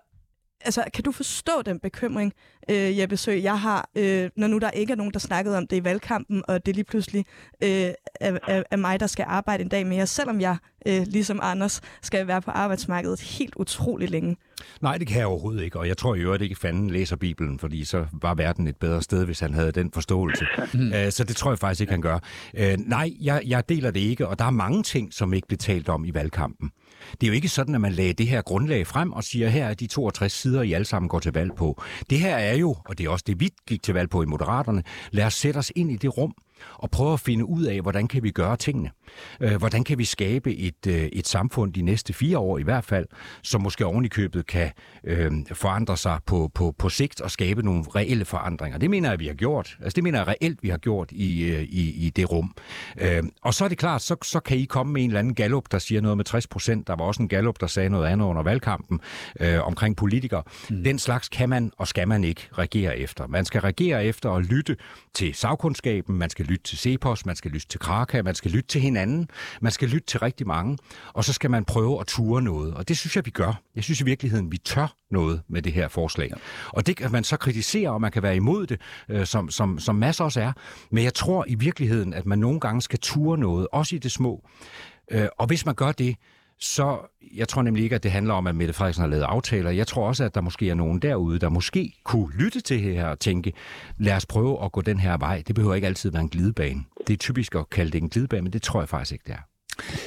[0.65, 2.33] altså, kan du forstå den bekymring,
[2.71, 5.67] øh, Jeppe Sø, jeg har, øh, når nu der ikke er nogen, der snakkede om
[5.67, 7.25] det i valgkampen, og det lige pludselig
[7.63, 10.57] øh, er, er, er mig, der skal arbejde en dag mere, selvom jeg,
[10.87, 14.37] øh, ligesom Anders, skal være på arbejdsmarkedet helt utrolig længe.
[14.81, 17.59] Nej, det kan jeg overhovedet ikke, og jeg tror i øvrigt ikke, fanden læser Bibelen,
[17.59, 20.47] fordi så var verden et bedre sted, hvis han havde den forståelse.
[20.75, 20.93] Mm.
[21.11, 22.19] så det tror jeg faktisk ikke, han gør.
[22.55, 25.59] Øh, nej, jeg, jeg deler det ikke, og der er mange ting, som ikke blev
[25.59, 26.71] talt om i valgkampen.
[27.21, 29.67] Det er jo ikke sådan, at man lagde det her grundlag frem og siger, her
[29.67, 31.83] er de 62 sider, I alle sammen går til valg på.
[32.11, 34.27] Det her er jo, og det er også det, vi gik til valg på i
[34.27, 36.35] Moderaterne, lad os sætte os ind i det rum,
[36.79, 38.91] og prøve at finde ud af, hvordan kan vi gøre tingene.
[39.41, 42.85] Øh, hvordan kan vi skabe et, øh, et samfund de næste fire år i hvert
[42.85, 43.07] fald,
[43.43, 44.71] som måske oven i købet kan
[45.05, 48.79] øh, forandre sig på, på, på sigt og skabe nogle reelle forandringer.
[48.79, 49.77] Det mener jeg, vi har gjort.
[49.83, 52.55] Altså det mener jeg reelt, vi har gjort i, øh, i, i det rum.
[53.01, 55.35] Øh, og så er det klart, så, så kan I komme med en eller anden
[55.35, 56.87] gallup, der siger noget med 60 procent.
[56.87, 59.01] Der var også en gallup, der sagde noget andet under valgkampen
[59.41, 60.43] øh, omkring politikere.
[60.71, 60.85] Mm.
[60.85, 63.27] Den slags kan man og skal man ikke regere efter.
[63.27, 64.77] Man skal regere efter at lytte
[65.15, 68.69] til sagkundskaben, man skal lytte til Cepos, man skal lytte til Kraka, man skal lytte
[68.69, 69.29] til hinanden,
[69.61, 70.79] man skal lytte til rigtig mange,
[71.13, 72.75] og så skal man prøve at ture noget.
[72.75, 73.61] Og det synes jeg, vi gør.
[73.77, 76.29] Jeg synes i virkeligheden, vi tør noget med det her forslag.
[76.31, 76.37] Ja.
[76.69, 79.79] Og det kan man så kritisere, og man kan være imod det, øh, som, som,
[79.79, 80.53] som masser også er.
[80.91, 84.13] Men jeg tror i virkeligheden, at man nogle gange skal ture noget, også i det
[84.13, 84.49] små.
[85.11, 86.17] Øh, og hvis man gør det,
[86.65, 86.99] så
[87.35, 89.71] jeg tror nemlig ikke, at det handler om, at Mette Frederiksen har lavet aftaler.
[89.71, 93.07] Jeg tror også, at der måske er nogen derude, der måske kunne lytte til her
[93.07, 93.53] og tænke,
[93.99, 95.43] lad os prøve at gå den her vej.
[95.47, 96.85] Det behøver ikke altid være en glidebane.
[97.07, 99.35] Det er typisk at kalde det en glidebane, men det tror jeg faktisk ikke, det
[99.35, 99.39] er.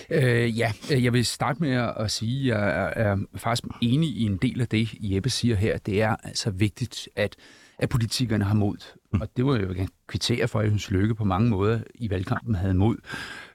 [0.09, 4.37] Øh, ja, jeg vil starte med at sige, at jeg er faktisk enig i en
[4.37, 5.77] del af det, Jeppe siger her.
[5.77, 7.35] Det er altså vigtigt, at,
[7.79, 8.77] at politikerne har mod.
[9.13, 9.21] Mm.
[9.21, 12.09] Og det var jo jeg kvittere for, at jeg synes, Lykke på mange måder i
[12.09, 12.97] valgkampen havde mod.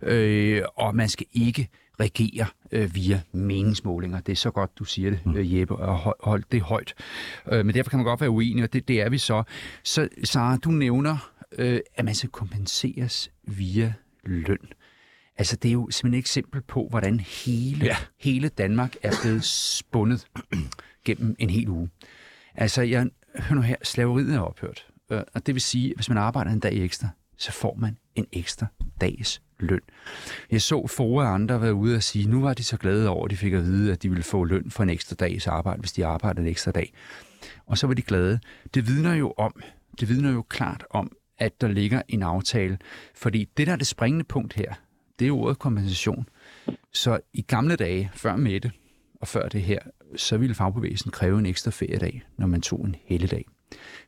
[0.03, 1.69] Øh, og man skal ikke
[2.01, 4.21] regere øh, via meningsmålinger.
[4.21, 5.37] Det er så godt, du siger det, mm.
[5.37, 6.95] øh, Jeppe, og hold det højt.
[7.53, 9.43] Øh, men derfor kan man godt være uenig, og det, det er vi så.
[9.83, 13.95] Så Sara, du nævner, øh, at man skal kompenseres via
[14.25, 14.59] løn.
[15.37, 17.97] Altså, det er jo simpelthen et eksempel på, hvordan hele, ja.
[18.21, 20.27] hele Danmark er blevet spundet
[21.05, 21.91] gennem en hel uge.
[22.55, 23.07] Altså, jeg
[23.37, 24.87] hører nu her, slaveriet er ophørt.
[25.11, 27.97] Øh, og det vil sige, at hvis man arbejder en dag ekstra, så får man
[28.15, 28.67] en ekstra
[29.01, 29.81] dags løn.
[30.51, 33.25] Jeg så få og andre være ude og sige, nu var de så glade over,
[33.25, 35.81] at de fik at vide, at de ville få løn for en ekstra dags arbejde,
[35.81, 36.93] hvis de arbejdede en ekstra dag.
[37.67, 38.41] Og så var de glade.
[38.75, 39.63] Det vidner jo om,
[40.01, 42.79] det vidner jo klart om, at der ligger en aftale.
[43.15, 44.75] Fordi det, der er det springende punkt her,
[45.19, 46.29] det er ordet kompensation.
[46.93, 48.73] Så i gamle dage, før Mette
[49.21, 49.79] og før det her,
[50.17, 53.45] så ville fagbevægelsen kræve en ekstra feriedag, når man tog en helligdag.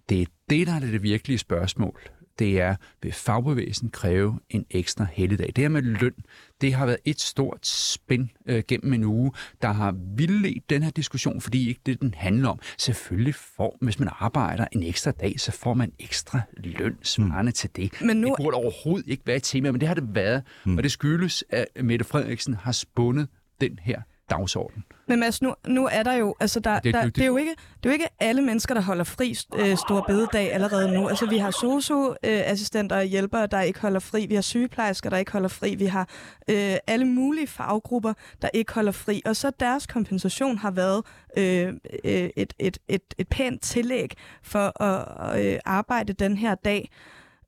[0.09, 2.01] Det er det, der er det virkelige spørgsmål
[2.39, 5.47] det er, vil fagbevægelsen kræve en ekstra helligdag.
[5.47, 6.14] Det her med løn,
[6.61, 9.32] det har været et stort spænd øh, gennem en uge,
[9.62, 12.61] der har vildledt den her diskussion, fordi ikke det, den handler om.
[12.78, 17.53] Selvfølgelig får, hvis man arbejder en ekstra dag, så får man ekstra løn svarende mm.
[17.53, 17.93] til det.
[18.01, 18.28] Men nu...
[18.28, 20.76] Det burde overhovedet ikke være et tema, men det har det været, mm.
[20.76, 23.28] og det skyldes, at Mette Frederiksen har spundet
[23.61, 24.85] den her dagsorden.
[25.09, 27.37] Men Mads, nu, nu er der jo, altså der, det, der, det, det, er jo
[27.37, 31.09] ikke, det er jo ikke alle mennesker, der holder fri øh, stor bededag allerede nu.
[31.09, 34.27] Altså vi har sosu-assistenter og hjælpere, der ikke holder fri.
[34.27, 35.75] Vi har sygeplejersker, der ikke holder fri.
[35.75, 36.09] Vi har
[36.51, 38.12] øh, alle mulige faggrupper,
[38.43, 39.22] der ikke holder fri.
[39.25, 41.05] Og så deres kompensation har været
[41.39, 41.68] øh,
[42.05, 46.91] øh et, et, et, et pænt tillæg for at øh, arbejde den her dag.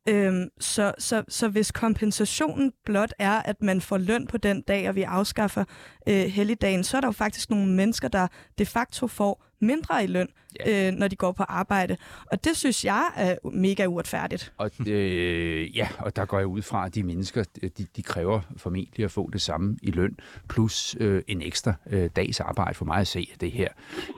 [0.08, 4.88] Øhm, så, så, så hvis kompensationen blot er, at man får løn på den dag,
[4.88, 5.64] og vi afskaffer
[6.08, 8.26] øh, helligdagen, så er der jo faktisk nogle mennesker, der
[8.58, 10.28] de facto får mindre i løn,
[10.68, 10.86] yeah.
[10.86, 11.96] øh, når de går på arbejde.
[12.32, 14.52] Og det synes jeg er mega uretfærdigt.
[14.56, 18.40] Og øh, ja, og der går jeg ud fra, at de mennesker, de, de kræver
[18.56, 20.16] formentlig at få det samme i løn,
[20.48, 23.68] plus øh, en ekstra øh, dags arbejde for mig at se det her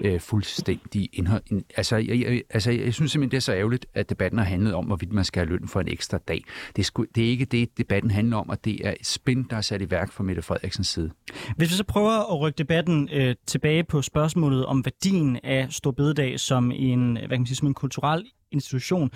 [0.05, 1.43] øh, fuldstændig indhold.
[1.77, 4.75] Altså jeg, jeg, altså, jeg synes simpelthen, det er så ærgerligt, at debatten har handlet
[4.75, 6.45] om, hvorvidt man skal have løn for en ekstra dag.
[6.77, 9.47] Det er, sku, det er ikke det, debatten handler om, og det er et spin,
[9.51, 11.11] der er sat i værk fra Mette Frederiksens side.
[11.57, 15.73] Hvis vi så prøver at rykke debatten øh, tilbage på spørgsmålet om værdien værdien af
[15.73, 19.11] Stor Bededag som en, hvad kan man sige, som en kulturel institution.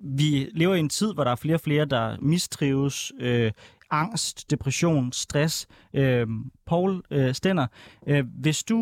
[0.00, 3.52] Vi lever i en tid, hvor der er flere og flere, der mistrives, øh,
[3.90, 5.66] angst, depression, stress.
[5.94, 6.26] Øh,
[6.66, 7.66] Paul øh, Stenner,
[8.06, 8.78] øh, hvis du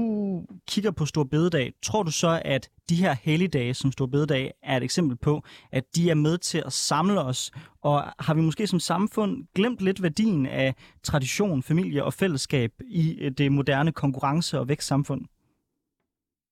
[0.68, 4.76] kigger på Stor Bededag, tror du så, at de her helligdage som Stor Bededag er
[4.76, 7.50] et eksempel på, at de er med til at samle os?
[7.82, 13.18] Og har vi måske som samfund glemt lidt værdien af tradition, familie og fællesskab i
[13.20, 15.22] øh, det moderne konkurrence- og vækstsamfund?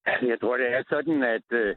[0.07, 1.77] Jeg tror, det er sådan, at øh,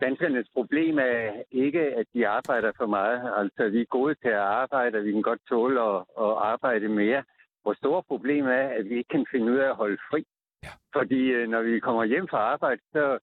[0.00, 3.32] danskernes problem er ikke, at de arbejder for meget.
[3.36, 6.88] Altså, vi er gode til at arbejde, og vi kan godt tåle at, at arbejde
[6.88, 7.24] mere.
[7.64, 10.24] Vores store problem er, at vi ikke kan finde ud af at holde fri.
[10.62, 10.68] Ja.
[10.92, 13.18] Fordi øh, når vi kommer hjem fra arbejde, så,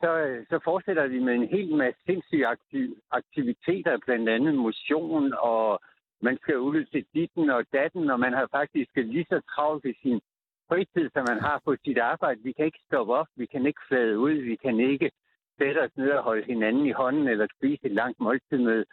[0.00, 0.10] så,
[0.50, 5.80] så fortsætter vi med en hel masse sindssyge aktiv, aktiviteter, blandt andet motion, og
[6.22, 9.94] man skal ud til ditten og datten, og man har faktisk lige så travlt i
[10.02, 10.20] sin
[10.68, 12.40] fritid, som man har på sit arbejde.
[12.42, 15.10] Vi kan ikke stoppe op, vi kan ikke flade ud, vi kan ikke
[15.58, 18.84] sætte os ned og holde hinanden i hånden eller spise et langt måltid med,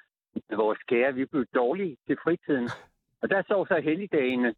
[0.49, 1.13] med vores kære.
[1.13, 2.69] Vi blev dårlige til fritiden.
[3.21, 4.55] Og der så så helligdagene,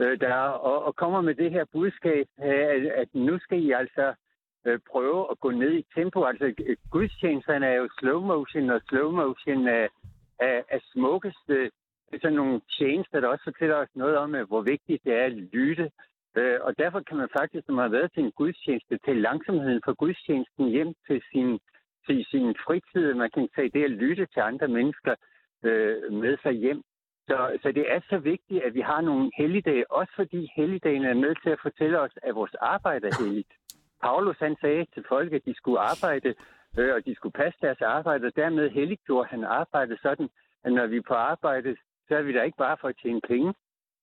[0.00, 4.14] øh, der og, og kommer med det her budskab, at, at nu skal I altså
[4.66, 6.24] øh, prøve at gå ned i tempo.
[6.24, 6.54] Altså
[6.90, 9.88] gudstjenesterne er jo slow motion, og slow motion er,
[10.38, 11.48] er, er smukkest.
[11.48, 11.70] Det
[12.12, 15.32] er sådan nogle tjenester, der også fortæller os noget om, hvor vigtigt det er at
[15.32, 15.90] lytte
[16.36, 19.80] Øh, og derfor kan man faktisk, når man har været til en gudstjeneste, tage langsomheden
[19.84, 21.58] fra gudstjenesten hjem til sin,
[22.06, 23.14] til sin fritid.
[23.14, 25.14] Man kan tage det at lytte til andre mennesker
[25.64, 26.82] øh, med sig hjem.
[27.28, 31.14] Så, så det er så vigtigt, at vi har nogle helligdage, også fordi helligdagen er
[31.14, 33.52] med til at fortælle os, at vores arbejde er helligt.
[34.02, 36.34] Paulus han sagde til folk, at de skulle arbejde,
[36.78, 40.28] øh, og de skulle passe deres arbejde, og dermed helliggjorde han arbejdet sådan,
[40.64, 41.76] at når vi er på arbejde,
[42.08, 43.54] så er vi der ikke bare for at tjene penge,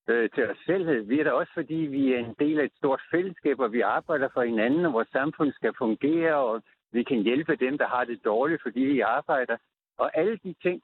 [0.08, 1.08] øh, til os selv.
[1.08, 3.80] Vi er der også, fordi vi er en del af et stort fællesskab, og vi
[3.80, 8.04] arbejder for hinanden, og vores samfund skal fungere, og vi kan hjælpe dem, der har
[8.04, 9.56] det dårligt, fordi vi arbejder.
[9.98, 10.82] Og alle de ting,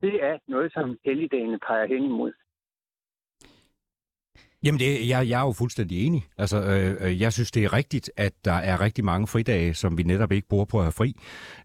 [0.00, 2.32] det er noget, som helligdagene peger hen imod.
[4.64, 6.26] Jamen, det, jeg, jeg er jo fuldstændig enig.
[6.38, 9.98] Altså, øh, øh, jeg synes, det er rigtigt, at der er rigtig mange fridage, som
[9.98, 11.16] vi netop ikke bruger på at have fri.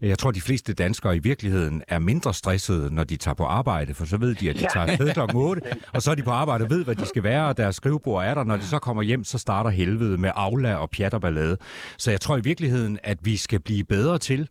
[0.01, 3.93] Jeg tror, de fleste danskere i virkeligheden er mindre stressede, når de tager på arbejde,
[3.93, 5.19] for så ved de, at de tager afsted kl.
[5.35, 5.61] 8,
[5.93, 8.25] og så er de på arbejde og ved, hvad de skal være, og deres skrivebord
[8.25, 8.43] er der.
[8.43, 11.57] Når de så kommer hjem, så starter helvede med afla og pjat og ballade.
[11.97, 14.47] Så jeg tror i virkeligheden, at vi skal blive bedre til,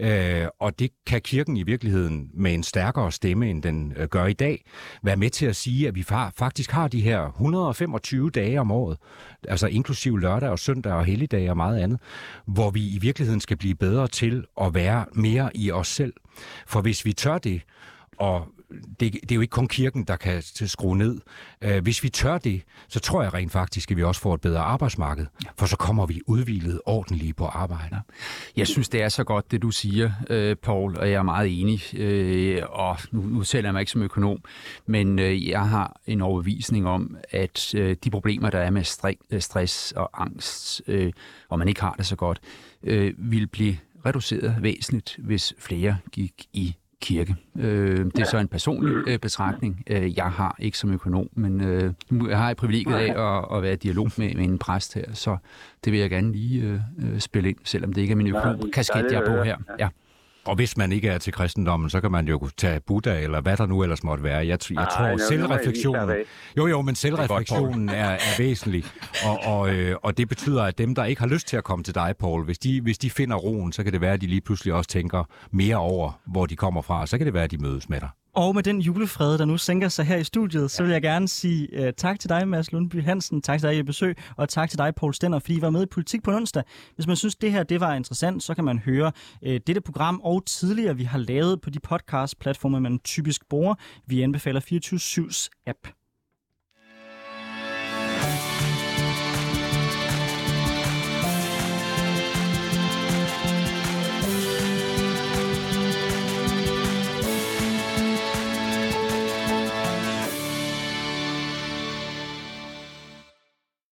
[0.00, 4.26] øh, og det kan kirken i virkeligheden med en stærkere stemme, end den øh, gør
[4.26, 4.64] i dag,
[5.02, 6.02] være med til at sige, at vi
[6.38, 8.98] faktisk har de her 105 25 dage om året,
[9.48, 12.00] altså inklusiv lørdag og søndag og helligdage og meget andet,
[12.46, 16.12] hvor vi i virkeligheden skal blive bedre til at være mere i os selv.
[16.66, 17.62] For hvis vi tør det,
[18.18, 18.46] og
[19.00, 21.20] det, det er jo ikke kun kirken, der kan skrue ned.
[21.62, 24.40] Øh, hvis vi tør det, så tror jeg rent faktisk, at vi også får et
[24.40, 25.26] bedre arbejdsmarked,
[25.58, 27.88] for så kommer vi udvilet ordentligt på arbejde.
[27.92, 27.98] Ja.
[28.56, 31.60] Jeg synes, det er så godt, det du siger, øh, Paul, og jeg er meget
[31.60, 31.94] enig.
[31.94, 34.38] Øh, og nu, nu sælger jeg mig ikke som økonom,
[34.86, 38.84] men øh, jeg har en overbevisning om, at øh, de problemer, der er med
[39.30, 41.12] øh, stress og angst, øh,
[41.48, 42.40] og man ikke har det så godt,
[42.82, 47.36] øh, vil blive reduceret væsentligt, hvis flere gik i kirke.
[47.58, 51.60] Øh, det er så en personlig øh, betragtning, øh, jeg har ikke som økonom, men
[51.60, 54.94] øh, nu har jeg privilegiet af at, at være i dialog med, med en præst
[54.94, 55.36] her, så
[55.84, 59.06] det vil jeg gerne lige øh, øh spille ind, selvom det ikke er min økonom-kasket,
[59.10, 59.56] jeg er på her.
[59.78, 59.88] Ja.
[60.48, 63.56] Og hvis man ikke er til kristendommen, så kan man jo tage Buddha, eller hvad
[63.56, 64.36] der nu ellers måtte være.
[64.36, 66.16] Jeg, jeg Ej, tror, selvreflektionen...
[66.56, 68.84] Jo, jo, men selvreflektionen er, er væsentlig.
[69.24, 71.82] Og, og, øh, og det betyder, at dem, der ikke har lyst til at komme
[71.82, 74.26] til dig, Paul, hvis de, hvis de finder roen, så kan det være, at de
[74.26, 77.06] lige pludselig også tænker mere over, hvor de kommer fra.
[77.06, 78.08] Så kan det være, at de mødes med dig.
[78.38, 81.28] Og med den julefred, der nu sænker sig her i studiet, så vil jeg gerne
[81.28, 84.70] sige uh, tak til dig, Mads Lundby Hansen, tak til dig, i besøg, og tak
[84.70, 86.62] til dig, Paul Stenner, fordi I var med i Politik på onsdag.
[86.94, 89.12] Hvis man synes, det her det var interessant, så kan man høre
[89.46, 93.74] uh, dette program og tidligere, vi har lavet på de podcast-platforme, man typisk bruger.
[94.06, 95.97] Vi anbefaler 24-7's app.